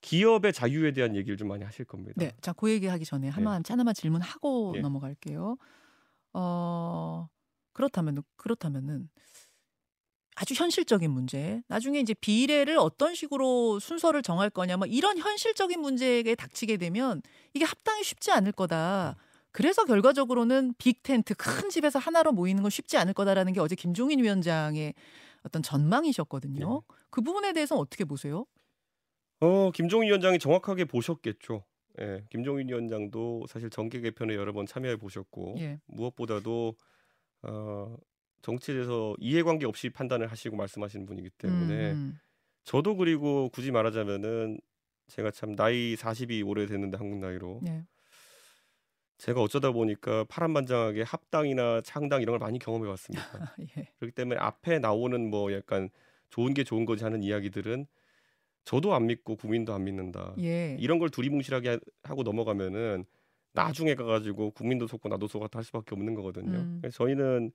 기업의 0.00 0.52
자유에 0.52 0.92
대한 0.92 1.16
얘기를 1.16 1.36
좀 1.36 1.48
많이 1.48 1.64
하실 1.64 1.84
겁니다. 1.84 2.14
네. 2.16 2.32
자, 2.42 2.52
그 2.52 2.70
얘기하기 2.70 3.04
전에 3.04 3.28
하나만 3.28 3.62
하나만 3.66 3.94
질문하고 3.94 4.74
예. 4.76 4.80
넘어갈게요. 4.80 5.56
어, 6.34 7.28
그렇다면 7.72 8.22
그렇다면은 8.36 9.08
아주 10.34 10.54
현실적인 10.54 11.10
문제. 11.10 11.62
나중에 11.68 12.00
이제 12.00 12.14
비례를 12.14 12.76
어떤 12.78 13.14
식으로 13.14 13.78
순서를 13.78 14.22
정할 14.22 14.50
거냐, 14.50 14.76
뭐 14.76 14.86
이런 14.86 15.18
현실적인 15.18 15.80
문제에 15.80 16.34
닥치게 16.34 16.76
되면 16.76 17.22
이게 17.52 17.64
합당이 17.64 18.02
쉽지 18.02 18.32
않을 18.32 18.52
거다. 18.52 19.16
그래서 19.52 19.84
결과적으로는 19.84 20.74
빅 20.78 21.02
텐트 21.04 21.34
큰 21.34 21.70
집에서 21.70 22.00
하나로 22.00 22.32
모이는 22.32 22.62
건 22.62 22.70
쉽지 22.70 22.96
않을 22.96 23.14
거다라는 23.14 23.52
게 23.52 23.60
어제 23.60 23.76
김종인 23.76 24.18
위원장의 24.18 24.94
어떤 25.44 25.62
전망이셨거든요. 25.62 26.82
그 27.10 27.20
부분에 27.20 27.52
대해서 27.52 27.76
어떻게 27.76 28.04
보세요? 28.04 28.46
어, 29.40 29.70
김종인 29.70 30.08
위원장이 30.08 30.40
정확하게 30.40 30.86
보셨겠죠. 30.86 31.64
예, 32.00 32.24
김종인 32.30 32.68
위원장도 32.68 33.44
사실 33.48 33.70
정계 33.70 34.00
개편에 34.00 34.34
여러 34.34 34.52
번 34.52 34.66
참여해 34.66 34.96
보셨고 34.96 35.54
예. 35.58 35.78
무엇보다도 35.86 36.74
어, 37.42 37.96
정치에 38.44 38.74
대해서 38.74 39.14
이해관계 39.18 39.64
없이 39.64 39.88
판단을 39.88 40.30
하시고 40.30 40.54
말씀하시는 40.56 41.06
분이기 41.06 41.30
때문에 41.30 41.92
음, 41.92 42.18
저도 42.62 42.94
그리고 42.96 43.48
굳이 43.48 43.70
말하자면은 43.70 44.60
제가 45.06 45.30
참 45.30 45.56
나이 45.56 45.94
40이 45.94 46.46
오래 46.46 46.66
됐는데 46.66 46.98
한국 46.98 47.20
나이로 47.20 47.60
네. 47.62 47.86
제가 49.16 49.40
어쩌다 49.40 49.70
보니까 49.72 50.24
파란만장하게 50.24 51.02
합당이나 51.02 51.80
창당 51.80 52.20
이런 52.20 52.32
걸 52.36 52.38
많이 52.46 52.58
경험해 52.58 52.86
왔습니다. 52.90 53.24
예. 53.78 53.88
그렇기 53.96 54.12
때문에 54.14 54.38
앞에 54.38 54.78
나오는 54.78 55.30
뭐 55.30 55.50
약간 55.54 55.88
좋은 56.28 56.52
게 56.52 56.64
좋은 56.64 56.84
거지 56.84 57.02
하는 57.02 57.22
이야기들은 57.22 57.86
저도 58.66 58.94
안 58.94 59.06
믿고 59.06 59.36
국민도 59.36 59.72
안 59.72 59.84
믿는다. 59.84 60.34
예. 60.40 60.76
이런 60.78 60.98
걸 60.98 61.08
두리뭉실하게 61.08 61.68
하- 61.70 61.78
하고 62.02 62.22
넘어가면은 62.22 63.06
나중에 63.52 63.94
가가지고 63.94 64.50
국민도 64.50 64.86
속고 64.86 65.08
나도 65.08 65.28
속았다 65.28 65.58
할 65.58 65.64
수밖에 65.64 65.94
없는 65.94 66.14
거거든요. 66.14 66.58
음. 66.58 66.78
그래서 66.82 66.98
저희는 67.04 67.52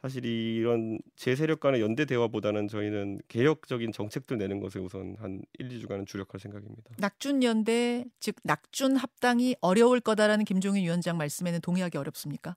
사실 0.00 0.24
이런 0.24 0.98
제 1.16 1.36
세력 1.36 1.60
간의 1.60 1.80
연대 1.80 2.04
대화보다는 2.04 2.68
저희는 2.68 3.20
개혁적인 3.28 3.92
정책들 3.92 4.38
내는 4.38 4.60
것에 4.60 4.78
우선 4.78 5.16
한 5.18 5.42
1, 5.58 5.68
2주간은 5.68 6.06
주력할 6.06 6.40
생각입니다. 6.40 6.94
낙준 6.98 7.42
연대 7.42 8.04
즉 8.18 8.36
낙준 8.42 8.96
합당이 8.96 9.56
어려울 9.60 10.00
거다라는 10.00 10.44
김종인 10.44 10.84
위원장 10.84 11.18
말씀에는 11.18 11.60
동의하기 11.60 11.98
어렵습니까? 11.98 12.56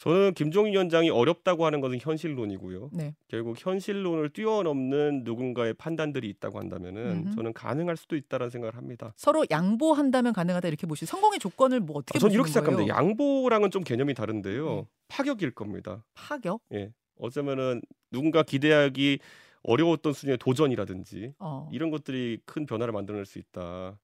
저는 0.00 0.32
김종인 0.32 0.72
위원장이 0.72 1.10
어렵다고 1.10 1.66
하는 1.66 1.82
것은 1.82 1.98
현실론이고요. 2.00 2.90
네. 2.94 3.14
결국 3.28 3.54
현실론을 3.58 4.30
뛰어넘는 4.30 5.24
누군가의 5.24 5.74
판단들이 5.74 6.26
있다고 6.30 6.58
한다면은 6.58 7.26
음흠. 7.26 7.34
저는 7.34 7.52
가능할 7.52 7.98
수도 7.98 8.16
있다라는 8.16 8.48
생각을 8.50 8.76
합니다. 8.76 9.12
서로 9.16 9.44
양보한다면 9.50 10.32
가능하다 10.32 10.68
이렇게 10.68 10.86
보시. 10.86 11.04
성공의 11.04 11.38
조건을 11.38 11.80
뭐 11.80 11.98
어떻게 11.98 12.16
아, 12.16 12.18
저는 12.18 12.32
이렇게 12.32 12.50
생각합니다. 12.50 12.96
양보랑은 12.96 13.70
좀 13.70 13.84
개념이 13.84 14.14
다른데요. 14.14 14.74
네. 14.74 14.84
파격일 15.08 15.50
겁니다. 15.50 16.02
파격. 16.14 16.62
예. 16.72 16.94
어쩌면은 17.18 17.82
누군가 18.10 18.42
기대하기 18.42 19.18
어려웠던 19.64 20.14
수준의 20.14 20.38
도전이라든지 20.38 21.34
어. 21.38 21.68
이런 21.72 21.90
것들이 21.90 22.38
큰 22.46 22.64
변화를 22.64 22.94
만들어낼 22.94 23.26
수 23.26 23.38
있다. 23.38 23.98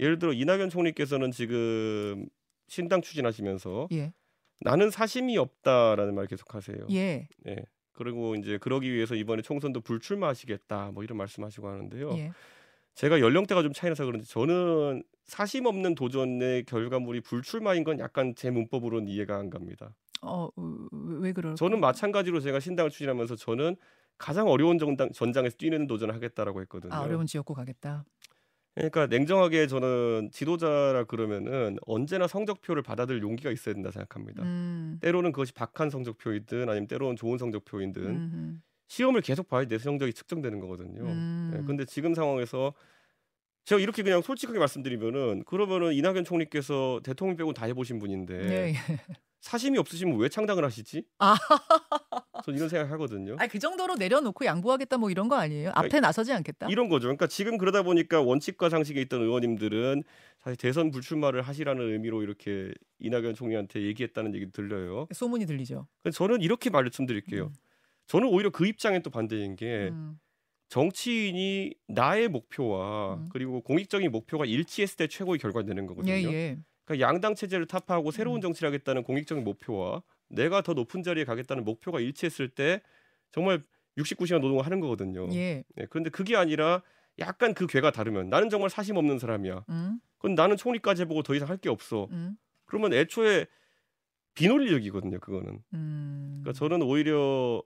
예를 0.00 0.18
들어 0.18 0.32
이낙연 0.32 0.70
총리께서는 0.70 1.30
지금 1.30 2.26
신당 2.68 3.02
추진하시면서 3.02 3.88
예. 3.92 4.14
나는 4.60 4.90
사심이 4.90 5.36
없다라는 5.38 6.14
말 6.14 6.26
계속하세요. 6.26 6.86
예. 6.90 7.28
예. 7.46 7.56
그리고 7.92 8.34
이제 8.34 8.58
그러기 8.58 8.92
위해서 8.92 9.14
이번에 9.14 9.42
총선도 9.42 9.80
불출마하시겠다 9.80 10.90
뭐 10.92 11.02
이런 11.02 11.18
말씀하시고 11.18 11.68
하는데요. 11.68 12.10
예. 12.18 12.32
제가 12.94 13.20
연령대가 13.20 13.62
좀 13.62 13.72
차이 13.72 13.90
나서 13.90 14.04
그런지 14.06 14.28
저는 14.28 15.02
사심 15.24 15.66
없는 15.66 15.94
도전의 15.94 16.64
결과물이 16.64 17.20
불출마인 17.20 17.84
건 17.84 17.98
약간 17.98 18.34
제 18.34 18.50
문법으로는 18.50 19.08
이해가 19.08 19.36
안 19.36 19.50
갑니다. 19.50 19.94
어, 20.22 20.48
왜, 20.56 21.18
왜 21.20 21.32
그럴? 21.32 21.54
저는 21.56 21.80
마찬가지로 21.80 22.40
제가 22.40 22.60
신당을 22.60 22.90
추진하면서 22.90 23.36
저는 23.36 23.76
가장 24.18 24.48
어려운 24.48 24.78
정당, 24.78 25.12
전장에서 25.12 25.56
뛰는 25.58 25.86
도전을 25.86 26.14
하겠다라고 26.14 26.62
했거든요. 26.62 26.94
아, 26.94 27.02
어려운 27.02 27.26
지역구 27.26 27.52
가겠다. 27.52 28.04
그러니까 28.76 29.06
냉정하게 29.06 29.66
저는 29.68 30.28
지도자라 30.32 31.04
그러면은 31.04 31.78
언제나 31.86 32.26
성적표를 32.26 32.82
받아들일 32.82 33.22
용기가 33.22 33.50
있어야 33.50 33.74
된다 33.74 33.90
생각합니다. 33.90 34.42
음. 34.42 34.98
때로는 35.00 35.32
그것이 35.32 35.54
박한 35.54 35.88
성적표이든 35.88 36.68
아니면 36.68 36.86
때로는 36.86 37.16
좋은 37.16 37.38
성적표이든 37.38 38.02
음. 38.04 38.62
시험을 38.88 39.22
계속 39.22 39.48
봐야 39.48 39.64
내 39.64 39.78
성적이 39.78 40.12
측정되는 40.12 40.60
거거든요. 40.60 41.02
음. 41.04 41.52
예, 41.56 41.66
근데 41.66 41.86
지금 41.86 42.14
상황에서 42.14 42.74
제가 43.64 43.80
이렇게 43.80 44.02
그냥 44.02 44.20
솔직하게 44.20 44.58
말씀드리면은 44.58 45.44
그러면은 45.44 45.94
이낙연 45.94 46.24
총리께서 46.24 47.00
대통령 47.02 47.36
빼고 47.36 47.54
다 47.54 47.64
해보신 47.64 47.98
분인데 47.98 48.38
네. 48.46 48.74
사심이 49.40 49.78
없으시면 49.78 50.18
왜 50.18 50.28
창당을 50.28 50.64
하시지? 50.64 51.02
아. 51.18 51.34
전 52.46 52.54
이런 52.54 52.68
생각 52.68 52.92
하거든요. 52.92 53.34
아니 53.40 53.50
그 53.50 53.58
정도로 53.58 53.96
내려놓고 53.96 54.44
양보하겠다 54.44 54.98
뭐 54.98 55.10
이런 55.10 55.28
거 55.28 55.34
아니에요? 55.34 55.72
앞에 55.74 55.98
나서지 55.98 56.32
않겠다. 56.32 56.68
이런 56.68 56.88
거죠. 56.88 57.08
그러니까 57.08 57.26
지금 57.26 57.58
그러다 57.58 57.82
보니까 57.82 58.22
원칙과 58.22 58.68
상식에 58.68 59.00
있던 59.02 59.20
의원님들은 59.22 60.04
사실 60.38 60.56
대선 60.56 60.92
불출마를 60.92 61.42
하시라는 61.42 61.92
의미로 61.92 62.22
이렇게 62.22 62.72
이낙연 63.00 63.34
총리한테 63.34 63.82
얘기했다는 63.82 64.32
얘기 64.36 64.52
들려요. 64.52 65.08
소문이 65.12 65.44
들리죠. 65.44 65.88
저는 66.12 66.40
이렇게 66.40 66.70
말씀드릴게요. 66.70 67.46
음. 67.46 67.52
저는 68.06 68.28
오히려 68.28 68.50
그 68.50 68.64
입장엔 68.64 69.02
또 69.02 69.10
반대인 69.10 69.56
게 69.56 69.88
음. 69.90 70.20
정치인이 70.68 71.74
나의 71.88 72.28
목표와 72.28 73.14
음. 73.14 73.28
그리고 73.32 73.60
공익적인 73.60 74.12
목표가 74.12 74.44
일치했을 74.44 74.96
때 74.96 75.08
최고의 75.08 75.40
결과가 75.40 75.66
되는 75.66 75.84
거거든요. 75.88 76.12
예, 76.12 76.22
예. 76.22 76.58
그러니까 76.84 77.08
양당 77.08 77.34
체제를 77.34 77.66
타파하고 77.66 78.12
새로운 78.12 78.38
음. 78.38 78.42
정치를 78.42 78.68
하겠다는 78.68 79.02
공익적인 79.02 79.42
목표와 79.42 80.02
내가 80.28 80.62
더 80.62 80.72
높은 80.74 81.02
자리에 81.02 81.24
가겠다는 81.24 81.64
목표가 81.64 82.00
일치했을 82.00 82.48
때 82.48 82.80
정말 83.32 83.62
69시간 83.98 84.40
노동을 84.40 84.64
하는 84.64 84.80
거거든요. 84.80 85.28
예. 85.32 85.64
네, 85.74 85.86
그런데 85.88 86.10
그게 86.10 86.36
아니라 86.36 86.82
약간 87.18 87.54
그 87.54 87.66
괴가 87.66 87.92
다르면 87.92 88.28
나는 88.28 88.50
정말 88.50 88.68
사심 88.70 88.96
없는 88.96 89.18
사람이야. 89.18 89.64
음. 89.68 90.00
그건 90.18 90.34
나는 90.34 90.56
총리까지 90.56 91.02
해보고 91.02 91.22
더 91.22 91.34
이상 91.34 91.48
할 91.48 91.56
게 91.58 91.68
없어. 91.68 92.08
음. 92.10 92.36
그러면 92.66 92.92
애초에 92.92 93.46
비논리적이거든요. 94.34 95.18
그거는. 95.20 95.62
음. 95.72 96.40
그러니까 96.42 96.52
저는 96.58 96.82
오히려 96.82 97.62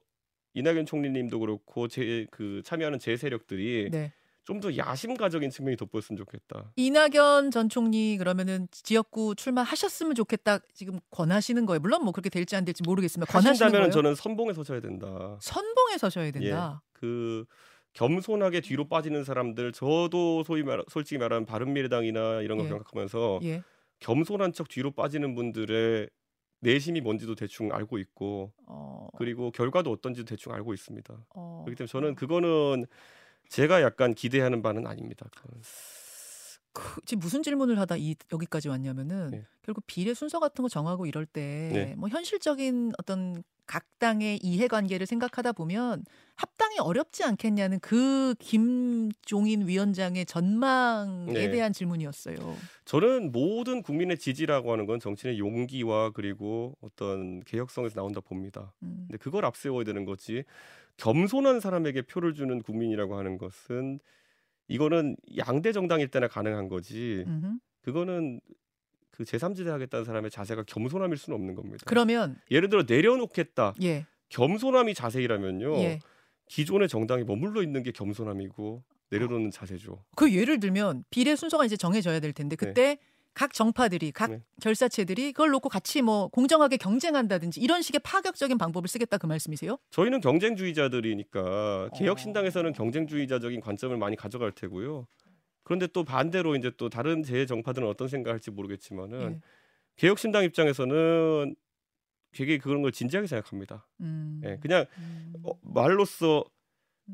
이낙연 0.55 0.87
총리님도 0.87 1.39
그렇고 1.41 1.89
제 1.89 2.27
그 2.31 2.63
참여하는 2.65 2.99
제 2.99 3.17
세력들이 3.17 3.89
네. 3.91 4.13
좀 4.51 4.61
더 4.61 4.77
야심가적인 4.77 5.49
측면이 5.51 5.77
돋보였으면 5.77 6.17
좋겠다. 6.19 6.73
이낙연 6.75 7.53
전 7.53 7.69
총리 7.69 8.19
그러면은 8.19 8.67
지역구 8.73 9.37
출마하셨으면 9.37 10.17
좋겠다 10.17 10.59
지금 10.75 10.99
권하시는 11.11 11.65
거예요. 11.67 11.79
물론 11.79 12.03
뭐 12.03 12.13
그렇게 12.13 12.29
될지 12.29 12.57
안 12.57 12.65
될지 12.65 12.83
모르겠지만 12.83 13.27
권하시는 13.27 13.71
거예요. 13.71 13.91
저는 13.91 14.17
선봉에 14.17 14.53
서셔야 14.53 14.81
된다. 14.81 15.39
선봉에 15.41 15.99
서셔야 15.99 16.33
된다. 16.33 16.83
그 16.93 17.45
겸손하게 17.93 18.61
뒤로 18.61 18.89
빠지는 18.89 19.23
사람들 19.23 19.73
저도 19.73 20.43
소위 20.43 20.65
말 20.65 20.83
솔직히 20.89 21.19
말하면 21.19 21.47
바른미래당이나 21.47 22.43
이런 22.43 22.59
거 22.59 22.65
예. 22.65 22.69
생각하면서 22.69 23.41
예. 23.45 23.63
겸손한 24.01 24.53
척 24.53 24.69
뒤로 24.69 24.91
빠지는 24.91 25.35
분들의 25.37 26.09
내심이 26.61 27.01
뭔지도 27.01 27.35
대충 27.37 27.73
알고 27.73 27.99
있고 27.99 28.53
어. 28.67 29.09
그리고 29.17 29.51
결과도 29.53 29.91
어떤지도 29.93 30.27
대충 30.27 30.53
알고 30.53 30.75
있습니다. 30.75 31.27
어. 31.35 31.63
그렇기 31.65 31.79
때문에 31.79 31.91
저는 31.91 32.15
그거는 32.17 32.87
제가 33.51 33.83
약간 33.83 34.15
기대하는 34.15 34.63
바는 34.63 34.87
아닙니다. 34.87 35.27
그, 36.73 37.01
지금 37.05 37.21
무슨 37.21 37.43
질문을 37.43 37.79
하다 37.81 37.97
이 37.97 38.15
여기까지 38.33 38.69
왔냐면은 38.69 39.31
네. 39.33 39.45
결국 39.63 39.85
비례 39.87 40.15
순서 40.15 40.39
같은 40.39 40.63
거 40.63 40.69
정하고 40.69 41.05
이럴 41.07 41.27
때 41.27 41.71
네. 41.73 41.95
뭐 41.97 42.09
현실적인 42.09 42.93
어떤 42.99 43.43
각 43.67 43.85
당의 44.01 44.39
이해관계를 44.43 45.07
생각하다 45.07 45.53
보면 45.53 46.05
합당이 46.35 46.79
어렵지 46.81 47.23
않겠냐는 47.23 47.79
그 47.79 48.35
김종인 48.41 49.69
위원장의 49.69 50.27
전망에 50.27 51.33
네. 51.33 51.51
대한 51.51 51.73
질문이었어요. 51.73 52.37
저는 52.85 53.31
모든 53.31 53.83
국민의 53.83 54.19
지지라고 54.19 54.73
하는 54.73 54.87
건 54.87 54.99
정치인의 54.99 55.39
용기와 55.39 56.11
그리고 56.11 56.77
어떤 56.81 57.41
개혁성에서 57.45 57.95
나온다 57.95 58.21
봅니다. 58.21 58.73
음. 58.83 59.07
근데 59.07 59.19
그걸 59.19 59.45
앞세워야 59.45 59.85
되는 59.85 60.05
거지. 60.05 60.43
겸손한 61.01 61.61
사람에게 61.61 62.03
표를 62.03 62.35
주는 62.35 62.63
국민이라고 62.63 63.17
하는 63.17 63.39
것은 63.39 64.01
이거는 64.69 65.17
양대 65.39 65.73
정당일 65.73 66.09
때나 66.09 66.29
가능한 66.29 66.69
거지. 66.69 67.25
음흠. 67.27 67.59
그거는 67.81 68.41
그 69.11 69.25
제3지대 69.25 69.67
하겠다는 69.67 70.05
사람의 70.05 70.31
자세가 70.31 70.65
겸손함일 70.65 71.17
수는 71.17 71.39
없는 71.39 71.55
겁니다. 71.55 71.85
그러면 71.87 72.37
예를 72.51 72.69
들어 72.69 72.85
내려놓겠다. 72.87 73.75
예. 73.83 74.07
겸손함이 74.29 74.95
자세이라면요. 74.95 75.77
예. 75.79 75.99
기존의 76.47 76.89
정당이 76.89 77.25
머물러 77.25 77.63
있는 77.63 77.83
게 77.83 77.93
겸손함이고 77.93 78.83
내려놓는 79.11 79.51
자세죠. 79.51 80.05
그 80.17 80.33
예를 80.33 80.61
들면 80.61 81.05
비례 81.11 81.35
순서가 81.35 81.65
이제 81.65 81.77
정해져야 81.77 82.21
될 82.21 82.33
텐데 82.33 82.57
그때 82.57 82.99
각 83.35 83.53
정파들이 83.53 84.13
각 84.13 84.31
네. 84.31 84.43
결사체들이 84.61 85.33
그걸 85.33 85.51
놓고 85.51 85.69
같이 85.69 86.03
뭐 86.03 86.29
공정하게 86.29 86.77
경쟁한다든지 86.77 87.61
이런 87.61 87.83
식의 87.83 88.01
파격적인 88.03 88.59
방법을 88.59 88.89
쓰겠다 88.89 89.19
그 89.19 89.27
말씀이세요? 89.27 89.79
저희는 89.91 90.21
경쟁주의자들이니까 90.21 91.89
어. 91.93 91.97
개혁 91.97 92.19
신당에서는 92.19 92.73
경쟁주의자적인 92.73 93.61
관점을 93.61 93.97
많이 93.97 94.17
가져갈 94.17 94.53
테고요. 94.53 95.07
그런데 95.63 95.87
또 95.87 96.05
반대로 96.05 96.57
이제 96.57 96.73
또 96.77 96.89
다른 96.89 97.23
제 97.23 97.47
정파들은 97.47 97.87
어떤 97.87 98.09
생각할지 98.09 98.51
모르겠지만은 98.51 99.35
예. 99.35 99.41
개혁 99.97 100.19
신당 100.19 100.45
입장에서는 100.45 101.55
되게 102.33 102.59
그런 102.59 102.83
걸 102.83 102.93
진지하게 102.93 103.27
생각합니다. 103.27 103.87
음. 104.01 104.41
예, 104.45 104.57
그냥 104.61 104.87
음. 104.99 105.33
어, 105.45 105.53
말로써 105.63 106.45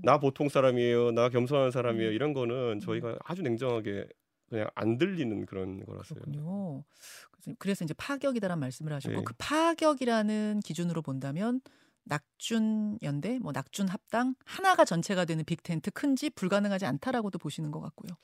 나 0.03 0.19
보통 0.19 0.49
사람이에요, 0.49 1.13
나 1.13 1.29
겸손한 1.29 1.71
사람이에요 1.71 2.11
음. 2.11 2.15
이런 2.15 2.33
거는 2.33 2.81
저희가 2.81 3.19
아주 3.25 3.43
냉정하게 3.43 4.07
그냥 4.49 4.69
안 4.75 4.99
들리는 4.99 5.45
그런 5.47 5.85
거라서요. 5.85 6.21
그렇군요. 6.21 6.85
그래서- 7.33 7.57
그래서 7.59 7.85
이제 7.85 7.95
파격이다라는 7.95 8.61
말씀을 8.61 8.93
하셨고 8.93 9.17
네. 9.17 9.23
그 9.25 9.35
파격이라는 9.39 10.61
기준으로 10.65 11.03
본다면 11.03 11.61
낙준 12.05 12.99
연대, 13.03 13.39
뭐 13.41 13.51
낙준 13.53 13.89
합당 13.89 14.35
하나가 14.45 14.85
전체가 14.85 15.25
되는 15.25 15.45
빅텐트 15.45 15.91
큰지 15.91 16.31
불가능하지 16.31 16.87
않다라고도 16.87 17.39
보시는 17.39 17.73
것 17.73 17.81
같고요. 17.81 18.17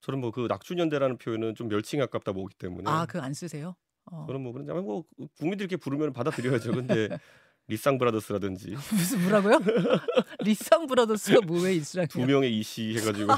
저는 0.00 0.20
뭐 0.20 0.30
그 0.32 0.46
낙준 0.48 0.78
연대라는 0.78 1.18
표현은 1.18 1.54
좀 1.54 1.68
멸칭에 1.68 2.00
가깝다 2.00 2.32
보기 2.32 2.54
때문에 2.56 2.90
아, 2.90 3.06
그거 3.06 3.20
안 3.22 3.32
쓰세요? 3.34 3.76
어. 4.10 4.24
저는 4.26 4.40
뭐 4.42 4.52
그런데 4.52 4.72
뭐 4.72 5.04
국민들이 5.38 5.66
이렇게 5.66 5.76
부르면 5.76 6.12
받아들여야죠. 6.12 6.72
근데 6.72 7.08
리쌍 7.68 7.98
Brothers라든지 7.98 8.70
무슨 8.90 9.22
뭐라고요? 9.22 9.60
리쌍 10.40 10.88
Brothers가 10.88 11.42
뭐왜 11.46 11.74
이스라엘? 11.74 12.08
두 12.08 12.24
명의 12.26 12.58
이씨 12.58 12.96
해가지고 12.96 13.28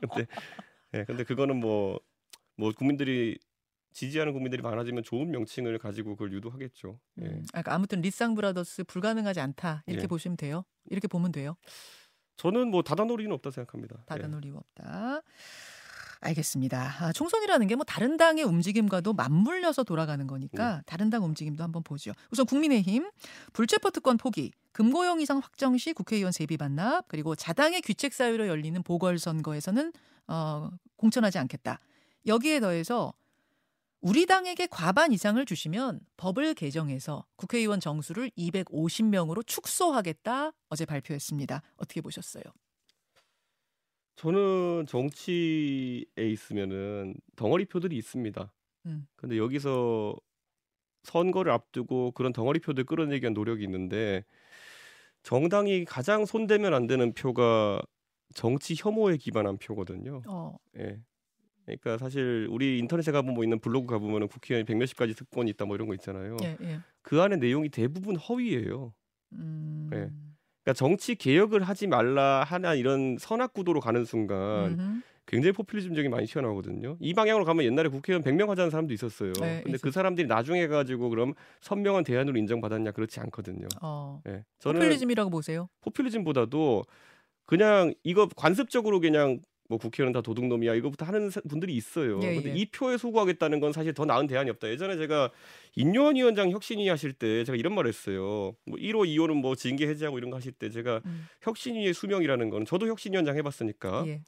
근데 0.00 0.26
예 0.94 1.04
근데 1.04 1.24
그거는 1.24 1.60
뭐뭐 1.60 2.72
국민들이 2.76 3.38
지지하는 3.92 4.32
국민들이 4.32 4.62
많아지면 4.62 5.02
좋은 5.02 5.30
명칭을 5.30 5.78
가지고 5.78 6.10
그걸 6.14 6.32
유도하겠죠. 6.32 7.00
예. 7.22 7.26
음, 7.26 7.42
아, 7.48 7.62
그러니까 7.62 7.74
아무튼 7.74 8.00
리쌍 8.00 8.34
Brothers 8.34 8.84
불가능하지 8.84 9.40
않다 9.40 9.82
이렇게 9.86 10.04
예. 10.04 10.06
보시면 10.06 10.36
돼요. 10.36 10.64
이렇게 10.90 11.08
보면 11.08 11.32
돼요. 11.32 11.56
저는 12.36 12.68
뭐 12.70 12.82
닫아놓을 12.82 13.20
없다 13.32 13.50
생각합니다. 13.50 13.96
예. 14.00 14.04
닫아놓을 14.06 14.44
이유 14.44 14.56
없다. 14.56 15.22
알겠습니다. 16.20 16.96
아, 17.00 17.12
총선이라는 17.12 17.66
게 17.66 17.76
뭐 17.76 17.84
다른 17.84 18.16
당의 18.16 18.44
움직임과도 18.44 19.12
맞물려서 19.12 19.84
돌아가는 19.84 20.26
거니까 20.26 20.82
다른 20.86 21.10
당 21.10 21.24
움직임도 21.24 21.62
한번 21.62 21.82
보죠. 21.84 22.12
우선 22.30 22.44
국민의힘 22.46 23.08
불체포 23.52 23.90
특권 23.90 24.16
포기, 24.16 24.50
금고용 24.72 25.20
이상 25.20 25.38
확정 25.38 25.76
시 25.78 25.92
국회의원 25.92 26.32
세비 26.32 26.56
반납, 26.56 27.06
그리고 27.08 27.34
자당의 27.36 27.82
규책 27.82 28.12
사유로 28.12 28.48
열리는 28.48 28.82
보궐선거에서는 28.82 29.92
어, 30.26 30.70
공천하지 30.96 31.38
않겠다. 31.38 31.78
여기에 32.26 32.60
더해서 32.60 33.14
우리 34.00 34.26
당에게 34.26 34.66
과반 34.68 35.12
이상을 35.12 35.44
주시면 35.44 36.00
법을 36.16 36.54
개정해서 36.54 37.24
국회의원 37.36 37.80
정수를 37.80 38.30
250명으로 38.38 39.44
축소하겠다 39.46 40.52
어제 40.68 40.84
발표했습니다. 40.84 41.62
어떻게 41.76 42.00
보셨어요? 42.00 42.42
저는 44.18 44.86
정치에 44.88 46.04
있으면은 46.18 47.14
덩어리 47.36 47.66
표들이 47.66 47.96
있습니다. 47.96 48.52
음. 48.86 49.06
근데 49.14 49.38
여기서 49.38 50.16
선거를 51.04 51.52
앞두고 51.52 52.10
그런 52.10 52.32
덩어리 52.32 52.58
표들 52.58 52.82
끌어내기 52.82 53.22
위한 53.22 53.32
노력이 53.32 53.62
있는데 53.62 54.24
정당이 55.22 55.84
가장 55.84 56.24
손대면 56.24 56.74
안 56.74 56.88
되는 56.88 57.12
표가 57.12 57.80
정치 58.34 58.74
혐오에 58.76 59.18
기반한 59.18 59.56
표거든요. 59.56 60.22
어, 60.26 60.58
예. 60.78 61.00
그러니까 61.64 61.96
사실 61.96 62.48
우리 62.50 62.80
인터넷에 62.80 63.12
가보면 63.12 63.34
뭐 63.34 63.44
있는 63.44 63.60
블로그 63.60 63.86
가보면은 63.86 64.26
국회의원이 64.26 64.64
백 64.64 64.76
몇십 64.76 64.96
가지 64.96 65.14
특권이 65.14 65.52
있다 65.52 65.64
뭐 65.64 65.76
이런 65.76 65.86
거 65.86 65.94
있잖아요. 65.94 66.36
예, 66.42 66.56
예. 66.60 66.80
그 67.02 67.22
안에 67.22 67.36
내용이 67.36 67.68
대부분 67.68 68.16
허위예요. 68.16 68.92
음. 69.34 69.88
네. 69.92 70.10
그러니까 70.68 70.72
정치 70.74 71.14
개혁을 71.14 71.62
하지 71.62 71.86
말라 71.86 72.44
하나 72.44 72.74
이런 72.74 73.16
선악 73.18 73.54
구도로 73.54 73.80
가는 73.80 74.04
순간 74.04 74.78
음흠. 74.78 75.00
굉장히 75.26 75.52
포퓰리즘적이 75.52 76.08
많이 76.08 76.26
튀어나오거든요. 76.26 76.96
이 77.00 77.14
방향으로 77.14 77.44
가면 77.44 77.64
옛날에 77.64 77.88
국회의원 77.88 78.22
100명 78.22 78.48
하자는 78.48 78.70
사람도 78.70 78.94
있었어요. 78.94 79.32
네, 79.40 79.60
근데 79.62 79.78
그 79.78 79.88
있었죠. 79.88 79.90
사람들이 79.90 80.26
나중에 80.26 80.66
가지고 80.66 81.10
그럼 81.10 81.34
선명한 81.60 82.04
대안으로 82.04 82.38
인정받았냐 82.38 82.92
그렇지 82.92 83.20
않거든요. 83.20 83.66
어. 83.82 84.20
예. 84.26 84.44
저는 84.58 84.80
포퓰리즘이라고 84.80 85.30
보세요. 85.30 85.68
포퓰리즘보다도 85.82 86.84
그냥 87.44 87.94
이거 88.02 88.28
관습적으로 88.36 89.00
그냥 89.00 89.40
뭐 89.68 89.76
국회의원 89.78 90.12
다 90.12 90.22
도둑놈이야 90.22 90.74
이거부터 90.76 91.04
하는 91.04 91.28
사- 91.28 91.42
분들이 91.42 91.74
있어요. 91.76 92.18
예, 92.22 92.34
근데 92.36 92.50
예. 92.50 92.54
이 92.54 92.66
표에 92.70 92.96
소구하겠다는 92.96 93.60
건 93.60 93.72
사실 93.74 93.92
더 93.92 94.06
나은 94.06 94.26
대안이 94.26 94.48
없다. 94.50 94.68
예전에 94.70 94.96
제가 94.96 95.30
인요한 95.76 96.16
위원장 96.16 96.50
혁신위 96.50 96.88
하실 96.88 97.12
때 97.12 97.44
제가 97.44 97.54
이런 97.56 97.74
말 97.74 97.86
했어요. 97.86 98.54
뭐 98.64 98.78
1호, 98.78 99.06
2호는 99.06 99.34
뭐 99.34 99.54
징계 99.54 99.86
해제하고 99.86 100.16
이런 100.18 100.30
거 100.30 100.36
하실 100.38 100.52
때 100.52 100.70
제가 100.70 101.02
음. 101.04 101.26
혁신위의 101.42 101.92
수명이라는 101.92 102.48
건 102.48 102.64
저도 102.64 102.88
혁신위원장 102.88 103.36
해봤으니까 103.36 104.04
예. 104.06 104.22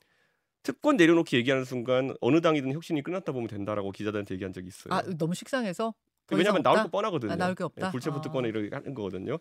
특권 0.62 0.98
내려놓기 0.98 1.36
얘기하는 1.36 1.64
순간 1.64 2.14
어느 2.20 2.42
당이든 2.42 2.72
혁신이 2.74 3.02
끝났다 3.02 3.32
보면 3.32 3.48
된다라고 3.48 3.92
기자들한테 3.92 4.34
얘기한 4.34 4.52
적이 4.52 4.68
있어요. 4.68 4.92
아 4.92 5.02
너무 5.16 5.34
식상해서 5.34 5.94
더 6.26 6.36
왜냐하면 6.36 6.62
나올? 6.62 6.82
거 6.82 6.88
뻔하거든요. 6.88 7.32
아, 7.32 7.36
나올 7.36 7.54
게 7.54 7.64
없다? 7.64 7.86
예, 7.86 7.90
불체포 7.90 8.18
아. 8.18 8.20
특권을 8.20 8.50
이렇게 8.50 8.74
하는 8.76 8.92
거거든요. 8.92 9.38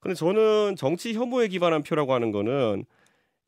근데 0.00 0.16
저는 0.16 0.74
정치 0.76 1.14
혐오에 1.14 1.46
기반한 1.46 1.84
표라고 1.84 2.12
하는 2.12 2.32
거는 2.32 2.84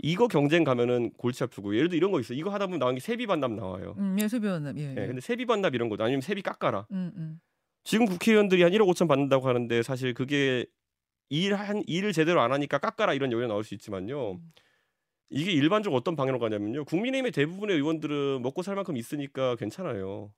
이거 0.02 0.28
경쟁 0.28 0.64
가면은 0.64 1.10
골치 1.16 1.44
아프고 1.44 1.74
예를 1.74 1.88
들어 1.88 1.96
이런 1.96 2.10
거 2.10 2.20
있어요. 2.20 2.38
이거 2.38 2.50
하다 2.50 2.66
보면 2.66 2.78
나온 2.78 2.94
게 2.94 3.00
세비 3.00 3.26
반납 3.26 3.52
나와요. 3.52 3.94
음, 3.98 4.16
예, 4.20 4.28
소변 4.28 4.76
예. 4.76 4.82
예, 4.82 4.90
예. 4.90 5.06
근데 5.06 5.20
세비 5.20 5.46
반납 5.46 5.74
이런 5.74 5.88
거 5.88 5.96
아니면 5.98 6.20
세비 6.20 6.42
깎아라. 6.42 6.86
음, 6.92 7.12
음. 7.16 7.40
지금 7.84 8.06
국회의원들이 8.06 8.62
한 8.62 8.72
1억 8.72 8.88
5천 8.88 9.08
받는다고 9.08 9.48
하는데 9.48 9.82
사실 9.82 10.14
그게 10.14 10.66
일한 11.28 11.82
일을 11.86 12.12
제대로 12.12 12.40
안 12.40 12.52
하니까 12.52 12.78
깎아라 12.78 13.14
이런 13.14 13.32
요인 13.32 13.48
나올 13.48 13.64
수 13.64 13.74
있지만요. 13.74 14.32
음. 14.32 14.52
이게 15.30 15.52
일반적으로 15.52 15.96
어떤 15.98 16.16
방향으로 16.16 16.40
가냐면요. 16.40 16.84
국민의힘의 16.84 17.30
대부분의 17.32 17.76
의원들은 17.76 18.42
먹고 18.42 18.62
살 18.62 18.74
만큼 18.74 18.96
있으니까 18.96 19.54
괜찮아요. 19.56 20.32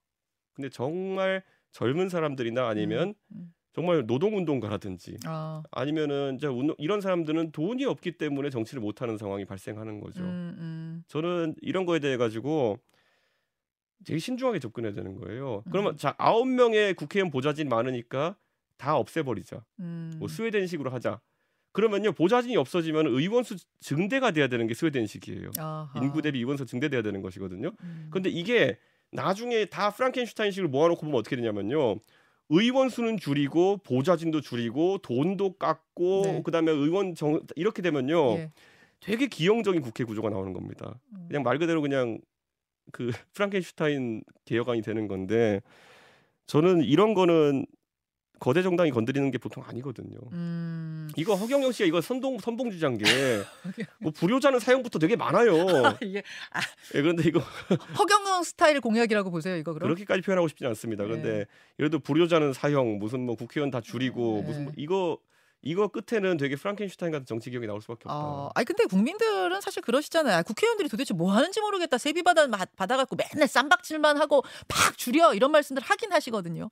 근데 0.52 0.68
정말 0.68 1.42
젊은 1.72 2.10
사람들이나 2.10 2.68
아니면 2.68 3.14
음. 3.34 3.54
정말 3.72 4.04
노동운동가라든지 4.06 5.16
아. 5.24 5.62
아니면은 5.70 6.34
이제 6.36 6.46
운동- 6.46 6.76
이런 6.78 7.00
사람들은 7.00 7.52
돈이 7.52 7.84
없기 7.86 8.12
때문에 8.18 8.50
정치를 8.50 8.82
못하는 8.82 9.16
상황이 9.16 9.44
발생하는 9.46 10.00
거죠. 10.00 10.22
음, 10.22 10.56
음. 10.58 11.04
저는 11.08 11.54
이런 11.62 11.86
거에 11.86 11.98
대해 11.98 12.16
가지고 12.18 12.78
되게 14.04 14.18
신중하게 14.18 14.58
접근해야 14.58 14.92
되는 14.92 15.14
거예요. 15.18 15.62
그러면 15.70 15.94
음. 15.94 15.96
자 15.96 16.14
아홉 16.18 16.46
명의 16.48 16.92
국회의원 16.94 17.30
보좌진 17.30 17.68
많으니까 17.68 18.36
다 18.76 18.96
없애버리자. 18.96 19.64
음. 19.80 20.12
뭐 20.18 20.28
스웨덴식으로 20.28 20.90
하자. 20.90 21.20
그러면요 21.72 22.12
보좌진이 22.12 22.56
없어지면 22.58 23.06
의원 23.06 23.42
수 23.44 23.56
증대가 23.80 24.32
돼야 24.32 24.48
되는 24.48 24.66
게 24.66 24.74
스웨덴식이에요. 24.74 25.50
아하. 25.58 25.90
인구 26.02 26.20
대비 26.20 26.40
의원 26.40 26.58
수 26.58 26.66
증대돼야 26.66 27.00
되는 27.00 27.22
것이거든요. 27.22 27.72
음. 27.80 28.08
근데 28.12 28.28
이게 28.28 28.76
나중에 29.12 29.64
다 29.66 29.90
프랑켄슈타인식으로 29.90 30.68
모아놓고 30.68 31.00
보면 31.00 31.14
어떻게 31.18 31.36
되냐면요. 31.36 31.96
의원 32.48 32.88
수는 32.88 33.16
줄이고 33.16 33.78
보좌진도 33.78 34.40
줄이고 34.40 34.98
돈도 34.98 35.54
깎고 35.54 36.22
네. 36.24 36.42
그다음에 36.42 36.70
의원 36.70 37.14
정 37.14 37.40
이렇게 37.56 37.82
되면요. 37.82 38.32
예. 38.36 38.50
되게 39.00 39.26
기형적인 39.26 39.82
국회 39.82 40.04
구조가 40.04 40.30
나오는 40.30 40.52
겁니다. 40.52 40.98
음. 41.16 41.24
그냥 41.28 41.42
말 41.42 41.58
그대로 41.58 41.82
그냥 41.82 42.20
그 42.92 43.10
프랑켄슈타인 43.34 44.22
개혁안이 44.44 44.82
되는 44.82 45.08
건데 45.08 45.60
저는 46.46 46.82
이런 46.82 47.14
거는 47.14 47.66
거대 48.42 48.60
정당이 48.60 48.90
건드리는 48.90 49.30
게 49.30 49.38
보통 49.38 49.62
아니거든요. 49.64 50.18
음. 50.32 51.08
이거 51.14 51.36
허경영 51.36 51.70
씨가 51.70 51.86
이거 51.86 52.00
선동 52.00 52.40
선봉주자인 52.40 52.98
게뭐 52.98 54.10
불효자는 54.16 54.58
사형부터 54.58 54.98
되게 54.98 55.14
많아요. 55.14 55.54
이게 56.02 56.24
예, 56.94 57.02
그런데 57.02 57.22
이거 57.28 57.38
허경영 57.96 58.42
스타일 58.42 58.80
공약이라고 58.80 59.30
보세요, 59.30 59.54
이거 59.54 59.72
그럼? 59.72 59.86
그렇게까지 59.86 60.22
표현하고 60.22 60.48
싶지는 60.48 60.70
않습니다. 60.70 61.04
그런데 61.04 61.30
네. 61.30 61.44
예를 61.78 61.90
들어 61.90 62.00
불효자는 62.02 62.52
사형 62.52 62.98
무슨 62.98 63.20
뭐 63.20 63.36
국회의원 63.36 63.70
다 63.70 63.80
줄이고 63.80 64.40
네. 64.40 64.48
무슨 64.48 64.64
뭐 64.64 64.72
이거 64.76 65.18
이거 65.62 65.86
끝에는 65.86 66.36
되게 66.36 66.56
프랑켄슈타인 66.56 67.12
같은 67.12 67.24
정치 67.24 67.48
기억이 67.48 67.68
나올 67.68 67.80
수밖에 67.80 68.08
없다. 68.08 68.12
어, 68.12 68.50
아니 68.56 68.64
근데 68.64 68.86
국민들은 68.86 69.60
사실 69.60 69.82
그러시잖아요. 69.82 70.38
아, 70.38 70.42
국회의원들이 70.42 70.88
도대체 70.88 71.14
뭐 71.14 71.32
하는지 71.32 71.60
모르겠다. 71.60 71.96
세비 71.96 72.24
받아 72.24 72.48
받아갖고 72.48 73.14
맨날 73.14 73.46
쌈박질만 73.46 74.16
하고 74.16 74.42
팍 74.66 74.98
줄여 74.98 75.34
이런 75.34 75.52
말씀들 75.52 75.80
하긴 75.80 76.12
하시거든요. 76.12 76.70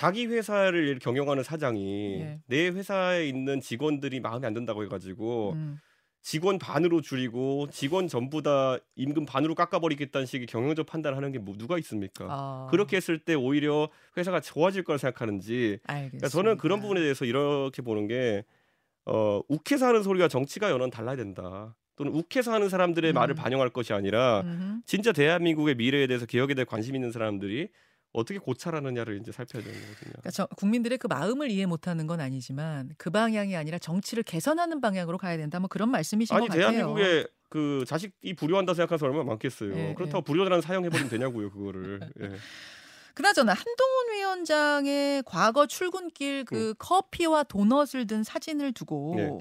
자기 0.00 0.24
회사를 0.24 0.98
경영하는 0.98 1.42
사장이 1.42 2.20
예. 2.20 2.40
내 2.46 2.68
회사에 2.68 3.28
있는 3.28 3.60
직원들이 3.60 4.20
마음에 4.20 4.46
안 4.46 4.54
든다고 4.54 4.82
해가지고 4.84 5.52
음. 5.56 5.78
직원 6.22 6.58
반으로 6.58 7.02
줄이고 7.02 7.68
직원 7.70 8.08
전부 8.08 8.40
다 8.40 8.78
임금 8.96 9.26
반으로 9.26 9.54
깎아버리겠다는 9.54 10.24
식의 10.24 10.46
경영적 10.46 10.86
판단하는 10.86 11.32
게 11.32 11.38
뭐 11.38 11.54
누가 11.58 11.76
있습니까? 11.76 12.26
아, 12.30 12.68
그렇게 12.70 12.96
했을 12.96 13.18
때 13.18 13.34
오히려 13.34 13.90
회사가 14.16 14.40
좋아질 14.40 14.84
거라 14.84 14.96
생각하는지. 14.96 15.80
그러니까 15.84 16.28
저는 16.28 16.56
그런 16.56 16.80
부분에 16.80 17.00
대해서 17.02 17.26
이렇게 17.26 17.82
보는 17.82 18.06
게 18.06 18.44
어, 19.04 19.42
욱해서 19.48 19.86
하는 19.86 20.02
소리와 20.02 20.28
정치가 20.28 20.70
연원 20.70 20.88
달라야 20.88 21.16
된다. 21.16 21.76
또는 21.96 22.14
욱해서 22.14 22.54
하는 22.54 22.70
사람들의 22.70 23.12
음. 23.12 23.14
말을 23.14 23.34
반영할 23.34 23.68
것이 23.68 23.92
아니라 23.92 24.40
음흠. 24.46 24.80
진짜 24.86 25.12
대한민국의 25.12 25.74
미래에 25.74 26.06
대해서 26.06 26.24
개혁에 26.24 26.54
대해 26.54 26.64
관심 26.64 26.94
있는 26.94 27.12
사람들이 27.12 27.68
어떻게 28.12 28.38
고찰하느냐를 28.38 29.18
이제 29.20 29.30
살펴야 29.32 29.62
되는 29.62 29.78
거거든요. 29.78 30.12
그러니까 30.12 30.30
저, 30.30 30.46
국민들의 30.46 30.98
그 30.98 31.06
마음을 31.06 31.50
이해 31.50 31.66
못하는 31.66 32.06
건 32.06 32.20
아니지만 32.20 32.90
그 32.98 33.10
방향이 33.10 33.56
아니라 33.56 33.78
정치를 33.78 34.22
개선하는 34.24 34.80
방향으로 34.80 35.18
가야 35.18 35.36
된다. 35.36 35.60
뭐 35.60 35.68
그런 35.68 35.90
말씀이신 35.90 36.34
아니 36.34 36.48
것 36.48 36.54
같아요. 36.54 36.72
대한민국에 36.72 37.26
그 37.48 37.84
자식이 37.86 38.34
불효한다 38.34 38.74
생각하는 38.74 38.98
사람 38.98 39.14
얼마나 39.14 39.30
많겠어요. 39.30 39.76
예, 39.76 39.94
그렇다고 39.94 40.22
불효자라는 40.22 40.62
사형해버리면 40.62 41.10
되냐고요 41.10 41.50
그거를. 41.50 42.00
예. 42.20 42.30
그나저나 43.14 43.52
한동훈 43.52 44.12
위원장의 44.14 45.24
과거 45.26 45.66
출근길 45.66 46.44
그 46.44 46.74
커피와 46.78 47.42
도넛을 47.42 48.06
든 48.06 48.22
사진을 48.22 48.72
두고 48.72 49.14
음. 49.14 49.16
네. 49.16 49.38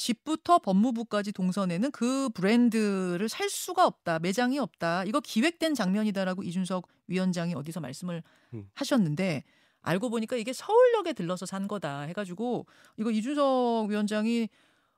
집부터 0.00 0.58
법무부까지 0.58 1.32
동선에는 1.32 1.90
그 1.90 2.30
브랜드를 2.30 3.28
살 3.28 3.50
수가 3.50 3.86
없다, 3.86 4.18
매장이 4.18 4.58
없다. 4.58 5.04
이거 5.04 5.20
기획된 5.20 5.74
장면이다라고 5.74 6.42
이준석 6.42 6.88
위원장이 7.06 7.54
어디서 7.54 7.80
말씀을 7.80 8.22
음. 8.54 8.68
하셨는데 8.74 9.44
알고 9.82 10.08
보니까 10.08 10.36
이게 10.36 10.52
서울역에 10.54 11.12
들러서 11.12 11.44
산 11.44 11.68
거다 11.68 12.02
해가지고 12.02 12.66
이거 12.96 13.10
이준석 13.10 13.90
위원장이 13.90 14.48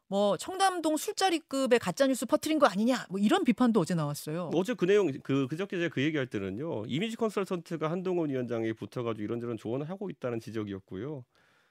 뭐 0.07 0.37
청담동 0.37 0.97
술자리급의 0.97 1.79
가짜 1.81 2.07
뉴스 2.07 2.25
퍼뜨린 2.27 2.59
거 2.59 2.67
아니냐 2.67 3.07
뭐 3.11 3.19
이런 3.19 3.45
비판도 3.45 3.81
어제 3.81 3.95
나왔어요. 3.95 4.51
어제 4.55 4.75
그 4.75 4.85
내용 4.85 5.11
그 5.23 5.49
그저께 5.49 5.79
제가 5.79 5.93
그 5.93 6.03
얘기할 6.03 6.29
때는요 6.29 6.85
이미지 6.87 7.17
컨설턴트가 7.17 7.91
한동훈 7.91 8.31
위원장에 8.31 8.73
붙어가지고 8.73 9.25
이런저런 9.25 9.57
조언을 9.57 9.89
하고 9.89 10.11
있다는 10.11 10.39
지적이었고요. 10.39 11.25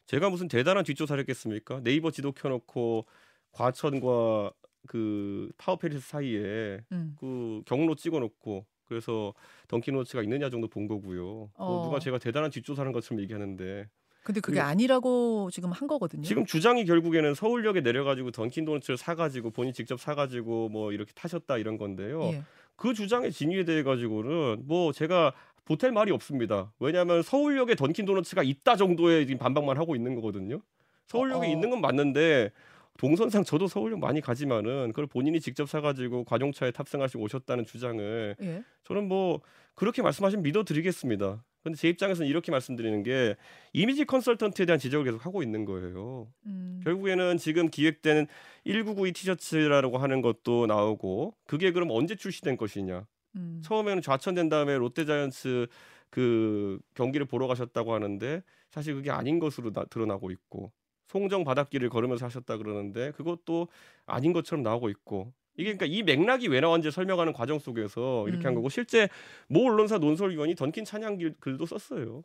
제가 0.05 0.29
무슨 0.29 0.47
대단한 0.47 0.83
뒷조사를 0.83 1.19
했겠습니까? 1.21 1.81
네이버 1.83 2.11
지도 2.11 2.31
켜놓고 2.31 3.05
과천과 3.51 4.51
그 4.87 5.49
타워팰리스 5.57 6.01
사이에 6.09 6.81
음. 6.91 7.15
그 7.19 7.61
경로 7.65 7.95
찍어놓고 7.95 8.65
그래서 8.85 9.33
던킨도너츠가 9.67 10.23
있느냐 10.23 10.49
정도 10.49 10.67
본 10.67 10.87
거고요. 10.87 11.49
어. 11.53 11.65
뭐 11.65 11.85
누가 11.85 11.99
제가 11.99 12.17
대단한 12.17 12.51
뒷조사하는 12.51 12.91
것처럼 12.91 13.21
얘기하는데 13.21 13.87
근데 14.23 14.39
그게 14.41 14.57
그게- 14.57 14.59
아니라고 14.59 15.49
지금 15.51 15.71
한 15.71 15.87
거거든요. 15.87 16.23
지금 16.23 16.45
주장이 16.45 16.85
결국에는 16.85 17.33
서울역에 17.33 17.81
내려가지고 17.81 18.31
던킨도너츠를 18.31 18.97
사가지고 18.97 19.51
본인 19.51 19.73
직접 19.73 19.99
사가지고 19.99 20.69
뭐 20.69 20.91
이렇게 20.91 21.11
타셨다 21.15 21.57
이런 21.57 21.77
건데요. 21.77 22.23
예. 22.25 22.43
그 22.75 22.93
주장의 22.93 23.31
진위에 23.31 23.63
대해 23.63 23.83
가지고는 23.83 24.63
뭐 24.67 24.91
제가 24.91 25.33
보탤 25.71 25.91
말이 25.91 26.11
없습니다. 26.11 26.71
왜냐하면 26.79 27.21
서울역에 27.21 27.75
던킨 27.75 28.05
도너츠가 28.05 28.43
있다 28.43 28.75
정도의 28.75 29.27
지금 29.27 29.39
반박만 29.39 29.77
하고 29.77 29.95
있는 29.95 30.15
거거든요. 30.15 30.61
서울역에 31.07 31.47
어, 31.47 31.49
어. 31.49 31.51
있는 31.51 31.69
건 31.69 31.81
맞는데 31.81 32.51
동선상 32.97 33.43
저도 33.43 33.67
서울역 33.67 33.99
많이 33.99 34.21
가지만은 34.21 34.89
그걸 34.89 35.07
본인이 35.07 35.39
직접 35.39 35.67
사가지고 35.67 36.25
관용차에 36.25 36.71
탑승하시고 36.71 37.23
오셨다는 37.23 37.65
주장을 37.65 38.35
예. 38.41 38.63
저는 38.83 39.07
뭐 39.07 39.41
그렇게 39.75 40.01
말씀하시면 40.01 40.43
믿어드리겠습니다. 40.43 41.43
근데 41.63 41.77
제 41.77 41.89
입장에서는 41.89 42.27
이렇게 42.27 42.51
말씀드리는 42.51 43.03
게 43.03 43.35
이미지 43.71 44.05
컨설턴트에 44.05 44.65
대한 44.65 44.79
지적을 44.79 45.05
계속 45.05 45.25
하고 45.25 45.43
있는 45.43 45.65
거예요. 45.65 46.27
음. 46.47 46.81
결국에는 46.83 47.37
지금 47.37 47.69
기획된 47.69 48.27
1992 48.65 49.13
티셔츠라고 49.13 49.97
하는 49.97 50.21
것도 50.21 50.65
나오고 50.65 51.35
그게 51.45 51.71
그럼 51.71 51.89
언제 51.91 52.15
출시된 52.15 52.57
것이냐? 52.57 53.05
음. 53.35 53.61
처음에는 53.63 54.01
좌천된 54.01 54.49
다음에 54.49 54.77
롯데자이언츠 54.77 55.67
그 56.09 56.79
경기를 56.93 57.25
보러 57.25 57.47
가셨다고 57.47 57.93
하는데 57.93 58.43
사실 58.69 58.95
그게 58.95 59.11
아닌 59.11 59.39
것으로 59.39 59.71
나- 59.71 59.85
드러나고 59.85 60.31
있고 60.31 60.71
송정 61.07 61.43
바닷길을 61.43 61.89
걸으면서 61.89 62.25
하셨다 62.25 62.57
그러는데 62.57 63.11
그것도 63.11 63.67
아닌 64.05 64.33
것처럼 64.33 64.63
나오고 64.63 64.89
있고 64.89 65.33
이게 65.57 65.73
그러니까 65.75 65.85
이 65.85 66.03
맥락이 66.03 66.47
왜 66.47 66.59
나왔는지 66.61 66.91
설명하는 66.91 67.33
과정 67.33 67.59
속에서 67.59 68.27
이렇게 68.27 68.43
한 68.45 68.53
음. 68.53 68.55
거고 68.55 68.69
실제 68.69 69.09
모 69.47 69.65
언론사 69.67 69.97
논설위원이 69.97 70.55
던킨 70.55 70.85
찬양 70.85 71.17
글- 71.17 71.35
글도 71.39 71.65
썼어요. 71.65 72.21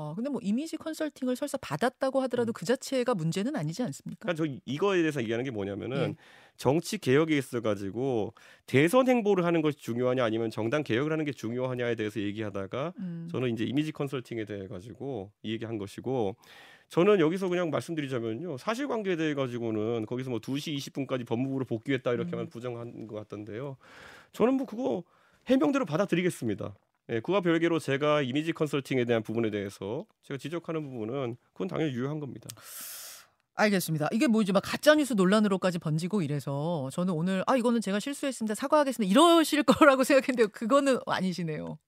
어, 0.00 0.14
근데 0.14 0.30
뭐 0.30 0.40
이미지 0.42 0.78
컨설팅을 0.78 1.36
설사 1.36 1.58
받았다고 1.58 2.20
하더라도 2.22 2.52
그 2.54 2.64
자체가 2.64 3.14
문제는 3.14 3.54
아니지 3.54 3.82
않습니까? 3.82 4.20
그러니까 4.22 4.42
저 4.42 4.50
이- 4.50 4.60
이거에 4.64 5.00
대해서 5.00 5.20
얘기하는 5.20 5.44
게 5.44 5.50
뭐냐면은 5.50 5.96
예. 6.10 6.14
정치 6.56 6.96
개혁에 6.98 7.36
있어 7.36 7.60
가지고 7.60 8.32
대선 8.66 9.08
행보를 9.08 9.44
하는 9.44 9.60
것이 9.60 9.76
중요하냐 9.78 10.24
아니면 10.24 10.50
정당 10.50 10.82
개혁을 10.82 11.12
하는 11.12 11.24
게 11.26 11.32
중요하냐에 11.32 11.94
대해서 11.96 12.18
얘기하다가 12.20 12.94
음. 12.98 13.28
저는 13.30 13.50
이제 13.52 13.64
이미지 13.64 13.92
컨설팅에 13.92 14.44
대해 14.46 14.66
가지고 14.68 15.30
이 15.42 15.52
얘기한 15.52 15.76
것이고 15.76 16.36
저는 16.88 17.20
여기서 17.20 17.48
그냥 17.48 17.70
말씀드리자면요 17.70 18.56
사실관계에 18.58 19.16
대해 19.16 19.34
가지고는 19.34 20.06
거기서 20.06 20.30
뭐 20.30 20.38
2시 20.40 20.76
20분까지 20.76 21.26
법무부로 21.26 21.64
복귀했다 21.66 22.12
이렇게만 22.12 22.46
음. 22.46 22.48
부정한 22.48 23.06
것 23.06 23.16
같던데요 23.16 23.76
저는 24.32 24.54
뭐 24.54 24.66
그거 24.66 25.02
해명대로 25.46 25.84
받아들이겠습니다 25.86 26.74
예, 27.10 27.20
그와 27.20 27.40
별개로 27.40 27.78
제가 27.78 28.22
이미지 28.22 28.52
컨설팅에 28.52 29.04
대한 29.04 29.22
부분에 29.22 29.50
대해서 29.50 30.06
제가 30.22 30.38
지적하는 30.38 30.82
부분은 30.82 31.36
그건 31.52 31.68
당연히 31.68 31.92
유효한 31.92 32.20
겁니다 32.20 32.48
알겠습니다. 33.54 34.08
이게 34.12 34.26
뭐 34.26 34.40
이제 34.40 34.52
막 34.52 34.62
가짜 34.64 34.94
뉴스 34.94 35.12
논란으로까지 35.12 35.78
번지고 35.80 36.22
이래서 36.22 36.88
저는 36.92 37.12
오늘 37.12 37.44
아 37.46 37.56
이거는 37.56 37.82
제가 37.82 38.00
실수했습니다. 38.00 38.54
사과하겠습니다. 38.54 39.10
이러실 39.10 39.64
거라고 39.64 40.02
생각했는데 40.02 40.50
그거는 40.50 40.98
아니시네요. 41.04 41.78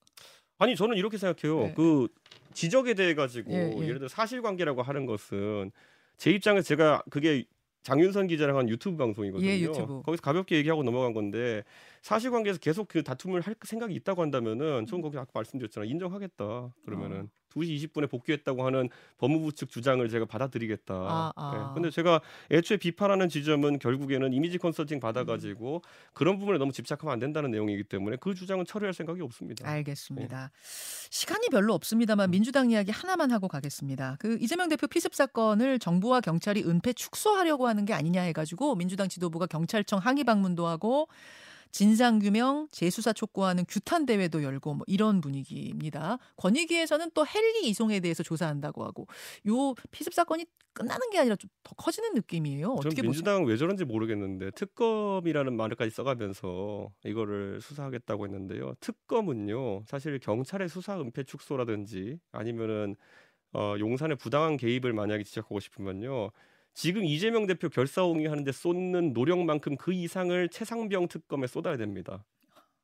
아니 0.58 0.76
저는 0.76 0.98
이렇게 0.98 1.16
생각해요. 1.16 1.68
네. 1.68 1.74
그 1.74 2.08
지적에 2.52 2.92
대해 2.92 3.14
가지고 3.14 3.52
예, 3.52 3.72
예. 3.74 3.82
예를 3.84 3.98
들어 4.00 4.08
사실관계라고 4.08 4.82
하는 4.82 5.06
것은 5.06 5.72
제 6.18 6.30
입장에서 6.30 6.66
제가 6.66 7.02
그게 7.10 7.44
장윤선 7.82 8.28
기자랑 8.28 8.56
한 8.56 8.68
유튜브 8.68 8.96
방송이거든요. 8.96 9.48
예, 9.48 9.60
유튜브. 9.60 10.02
거기서 10.02 10.22
가볍게 10.22 10.56
얘기하고 10.56 10.82
넘어간 10.82 11.12
건데 11.12 11.64
사실관계에서 12.02 12.58
계속 12.58 12.88
그 12.88 13.02
다툼을 13.02 13.40
할 13.40 13.54
생각이 13.62 13.94
있다고 13.94 14.22
한다면은 14.22 14.86
저는 14.86 15.02
거기 15.02 15.18
아까 15.18 15.30
말씀드렸잖아요. 15.34 15.90
인정하겠다. 15.90 16.74
그러면은 16.84 17.22
어. 17.22 17.41
2시 17.54 17.92
20분에 17.92 18.10
복귀했다고 18.10 18.64
하는 18.64 18.88
법무부 19.18 19.52
측 19.52 19.70
주장을 19.70 20.06
제가 20.08 20.24
받아들이겠다. 20.24 20.94
아, 20.94 21.32
아. 21.36 21.52
예, 21.54 21.74
근데 21.74 21.90
제가 21.90 22.20
애초에 22.50 22.76
비판하는 22.76 23.28
지점은 23.28 23.78
결국에는 23.78 24.32
이미지 24.32 24.58
컨설팅 24.58 25.00
받아가지고 25.00 25.82
그런 26.12 26.38
부분에 26.38 26.58
너무 26.58 26.72
집착하면 26.72 27.12
안 27.12 27.18
된다는 27.18 27.50
내용이기 27.50 27.84
때문에 27.84 28.16
그 28.20 28.34
주장은 28.34 28.64
처리할 28.66 28.94
생각이 28.94 29.20
없습니다. 29.22 29.68
알겠습니다. 29.68 30.50
시간이 31.10 31.48
별로 31.50 31.74
없습니다만 31.74 32.30
민주당 32.30 32.70
이야기 32.70 32.90
하나만 32.90 33.30
하고 33.32 33.48
가겠습니다. 33.48 34.16
그 34.18 34.38
이재명 34.40 34.68
대표 34.68 34.86
피습 34.86 35.14
사건을 35.14 35.78
정부와 35.78 36.20
경찰이 36.20 36.62
은폐 36.64 36.92
축소하려고 36.94 37.68
하는 37.68 37.84
게 37.84 37.92
아니냐 37.92 38.22
해가지고 38.22 38.76
민주당 38.76 39.08
지도부가 39.08 39.46
경찰청 39.46 39.98
항의 39.98 40.24
방문도 40.24 40.66
하고 40.66 41.08
진상 41.72 42.18
규명, 42.18 42.68
재수사 42.70 43.12
촉구하는 43.12 43.64
규탄 43.68 44.06
대회도 44.06 44.42
열고 44.42 44.74
뭐 44.74 44.84
이런 44.86 45.20
분위기입니다. 45.20 46.18
권익위에서는 46.36 47.10
또 47.14 47.26
헬기 47.26 47.68
이송에 47.68 48.00
대해서 48.00 48.22
조사한다고 48.22 48.84
하고 48.84 49.06
요 49.48 49.74
피습 49.90 50.12
사건이 50.14 50.46
끝나는 50.74 51.10
게 51.10 51.18
아니라 51.18 51.36
좀 51.36 51.50
더 51.64 51.74
커지는 51.76 52.14
느낌이에요. 52.14 52.72
어떻게 52.72 53.02
보세요? 53.02 53.02
민주당은 53.02 53.46
왜 53.46 53.56
저런지 53.56 53.84
모르겠는데 53.84 54.50
특검이라는 54.52 55.54
말을까지 55.56 55.90
써가면서 55.92 56.90
이거를 57.04 57.60
수사하겠다고 57.60 58.26
했는데요. 58.26 58.74
특검은요 58.80 59.84
사실 59.86 60.18
경찰의 60.18 60.68
수사 60.68 61.00
은폐 61.00 61.22
축소라든지 61.24 62.18
아니면은 62.32 62.96
어, 63.54 63.76
용산의 63.78 64.16
부당한 64.16 64.56
개입을 64.56 64.92
만약에 64.92 65.24
지적하고 65.24 65.60
싶으면요. 65.60 66.30
지금 66.74 67.04
이재명 67.04 67.46
대표 67.46 67.68
결사홍위 67.68 68.26
하는데 68.26 68.50
쏟는 68.50 69.12
노력만큼 69.12 69.76
그 69.76 69.92
이상을 69.92 70.48
최상병 70.48 71.08
특검에 71.08 71.46
쏟아야 71.46 71.76
됩니다. 71.76 72.24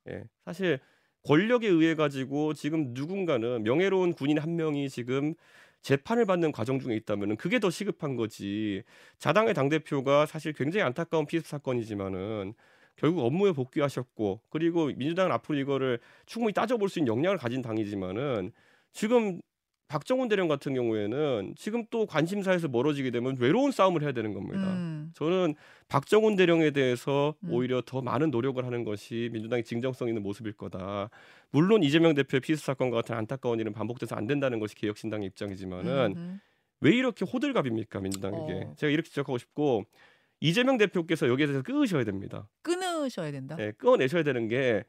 예, 0.09 0.24
사실 0.44 0.79
권력에 1.24 1.68
의해 1.68 1.94
가지고 1.94 2.55
지금 2.55 2.92
누군가는 2.94 3.62
명예로운 3.62 4.12
군인 4.12 4.38
한 4.38 4.57
명이 4.57 4.88
지금 4.88 5.35
재판을 5.83 6.27
받는 6.27 6.53
과정 6.53 6.81
중에 6.81 6.96
있다면은 6.96 7.37
그게 7.37 7.59
더 7.61 7.70
시급한 7.70 8.16
거지. 8.16 8.83
자당의 9.18 9.55
당 9.55 9.68
대표가 9.68 10.27
사실 10.27 10.53
굉장히 10.53 10.85
안타까운 10.85 11.27
피습 11.27 11.46
사건이지만은 11.46 12.55
결국 12.96 13.24
업무에 13.24 13.53
복귀하셨고 13.53 14.40
그리고 14.51 14.87
민주당은 14.87 15.31
앞으로 15.33 15.59
이거를 15.59 16.01
충분히 16.27 16.53
따져볼 16.53 16.88
수 16.88 16.98
있는 16.98 17.12
역량을 17.12 17.38
가진 17.38 17.62
당이지만은 17.62 18.53
지금 18.92 19.40
박정훈 19.88 20.29
대령 20.29 20.48
같은 20.48 20.74
경우에는 20.74 21.55
지금 21.57 21.85
또 21.90 22.05
관심사에서 22.05 22.68
멀어지게 22.68 23.11
되면 23.11 23.37
외로운 23.38 23.72
싸움을 23.72 24.03
해야 24.03 24.12
되는 24.12 24.35
겁니다. 24.35 24.62
음, 24.74 25.11
저는 25.14 25.55
박정훈 25.88 26.37
대령에 26.37 26.70
대해서 26.72 27.35
음. 27.44 27.53
오히려 27.53 27.83
더 27.85 28.03
많은 28.03 28.31
노력을 28.31 28.62
하는 28.64 28.85
것이 28.85 29.31
민주당의 29.33 29.64
진정성 29.64 30.09
있는 30.09 30.22
모습일 30.22 30.53
거다. 30.53 31.09
물론 31.51 31.83
이재명 31.83 32.14
대표의 32.14 32.42
피습 32.42 32.62
사건과 32.62 32.98
같은 32.98 33.16
안타까운 33.16 33.59
일은 33.61 33.72
반복돼서 33.72 34.14
안 34.14 34.27
된다는 34.27 34.61
것이 34.61 34.74
개혁신당의 34.74 35.27
입장이지만은 35.29 36.14
음, 36.16 36.40
왜 36.81 36.94
이렇게 36.94 37.24
호들갑입니까 37.24 38.01
민주당에게? 38.01 38.64
어. 38.66 38.74
제가 38.77 38.90
이렇게 38.90 39.09
지적하고 39.09 39.38
싶고 39.38 39.85
이재명 40.40 40.77
대표께서 40.77 41.29
여기에 41.29 41.46
대해서 41.46 41.62
끄으셔야 41.62 42.05
됩니다. 42.05 42.46
끊으셔야 42.61 43.33
된다. 43.33 43.57
예, 43.59 43.72
끊어내셔야 43.72 44.22
되는 44.22 44.48
게 44.48 44.85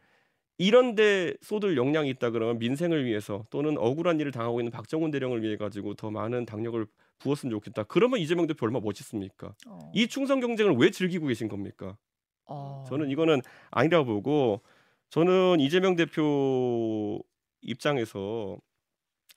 이런 0.60 0.93
데 0.93 1.34
쏟을 1.41 1.78
역량이 1.78 2.10
있다 2.10 2.32
그러면 2.32 2.60
민생을 2.60 3.06
위해서 3.06 3.45
또는 3.50 3.78
억울한 3.78 4.19
일을 4.19 4.34
당하고 4.34 4.60
있는 4.60 4.72
박정훈 4.72 5.10
대령을 5.10 5.41
위해 5.41 5.56
가지고 5.56 5.93
더 5.93 6.12
많은 6.12 6.45
당력을 6.45 6.86
부었으면 7.19 7.52
좋겠다. 7.52 7.84
그러면 7.84 8.19
이재명 8.19 8.45
대표 8.45 8.65
얼마 8.65 8.80
나 8.80 8.84
멋있습니까? 8.84 9.56
어. 9.67 9.91
이 9.95 10.08
충성 10.08 10.41
경쟁을 10.41 10.74
왜 10.74 10.91
즐기고 10.91 11.28
계신 11.28 11.48
겁니까? 11.48 11.98
어. 12.45 12.84
저는 12.89 13.10
이거는 13.10 13.41
아니라고 13.72 14.06
보고 14.06 14.62
저는 15.10 15.62
이재명 15.62 15.95
대표 15.95 17.24
입장에서 17.62 18.58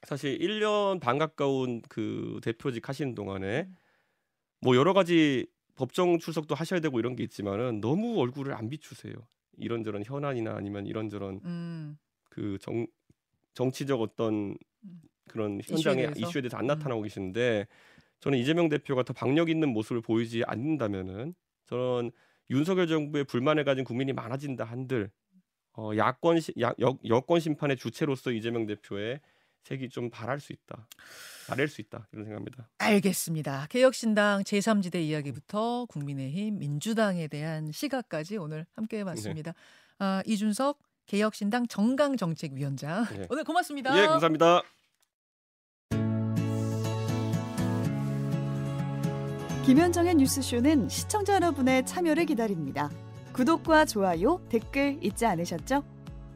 사실 0.03 0.37
1년 0.41 1.01
반 1.01 1.19
가까운 1.19 1.83
그 1.89 2.41
대표직 2.43 2.89
하시는 2.89 3.15
동안에 3.15 3.69
뭐 4.61 4.75
여러 4.75 4.93
가지 4.93 5.47
법정 5.77 6.19
출석도 6.19 6.57
하셔야 6.57 6.81
되고 6.81 6.99
이런 6.99 7.15
게 7.15 7.23
있지만은 7.23 7.81
너무 7.81 8.19
얼굴을 8.19 8.55
안 8.55 8.69
비추세요. 8.69 9.15
이런저런 9.59 10.03
현안이나 10.05 10.55
아니면 10.55 10.87
이런저런 10.87 11.41
음. 11.45 11.99
그정 12.31 12.87
정치적 13.55 14.01
어떤 14.01 14.57
음. 14.85 15.01
그런 15.29 15.61
이슈에 15.61 15.75
현장의 15.75 16.15
대해서? 16.15 16.21
이슈에 16.21 16.43
대해서 16.43 16.57
안 16.57 16.65
음. 16.65 16.67
나타나고 16.69 17.03
계시는데 17.03 17.67
저는 18.21 18.38
이재명 18.38 18.69
대표가 18.69 19.03
더 19.03 19.12
박력 19.12 19.51
있는 19.51 19.69
모습을 19.71 20.01
보이지 20.01 20.45
않는다면은 20.47 21.35
저는 21.67 22.12
윤석열 22.51 22.87
정부에 22.87 23.25
불만을 23.25 23.65
가진 23.65 23.85
국민이 23.85 24.12
많아진다 24.12 24.65
한들 24.65 25.11
어, 25.75 25.93
야권 25.97 26.41
시, 26.41 26.53
야, 26.61 26.73
여, 26.81 26.99
여권 27.07 27.41
심판의 27.41 27.77
주체로서 27.77 28.31
이재명 28.31 28.67
대표의 28.67 29.21
색이 29.62 29.88
좀 29.88 30.11
바랄 30.11 30.41
수 30.41 30.53
있다, 30.53 30.87
바랄 31.48 31.68
수 31.68 31.81
있다 31.81 32.07
이런 32.12 32.24
생각합니다. 32.24 32.68
알겠습니다. 32.78 33.66
개혁신당 33.68 34.42
제3지대 34.42 34.96
이야기부터 34.96 35.87
국민의힘, 35.87 36.59
민주당에 36.59 37.28
대한 37.28 37.70
시각까지 37.72 38.37
오늘 38.37 38.66
함께 38.74 38.98
해봤습니다. 39.00 39.55
아, 39.98 40.22
이준석 40.26 40.78
개혁신당 41.07 41.66
정강정책위원장 41.68 43.05
네. 43.16 43.26
오늘 43.31 43.44
고맙습니다. 43.44 43.96
예, 44.00 44.07
감사합니다. 44.07 44.62
김현정의 49.64 50.16
뉴스쇼는 50.16 50.88
시청자 50.88 51.35
여러분의 51.37 51.87
참여를 51.87 52.26
기다립니다. 52.26 52.90
구독과 53.33 53.85
좋아요, 53.85 54.44
댓글 54.48 54.98
잊지 55.00 55.24
않으셨죠? 55.24 56.02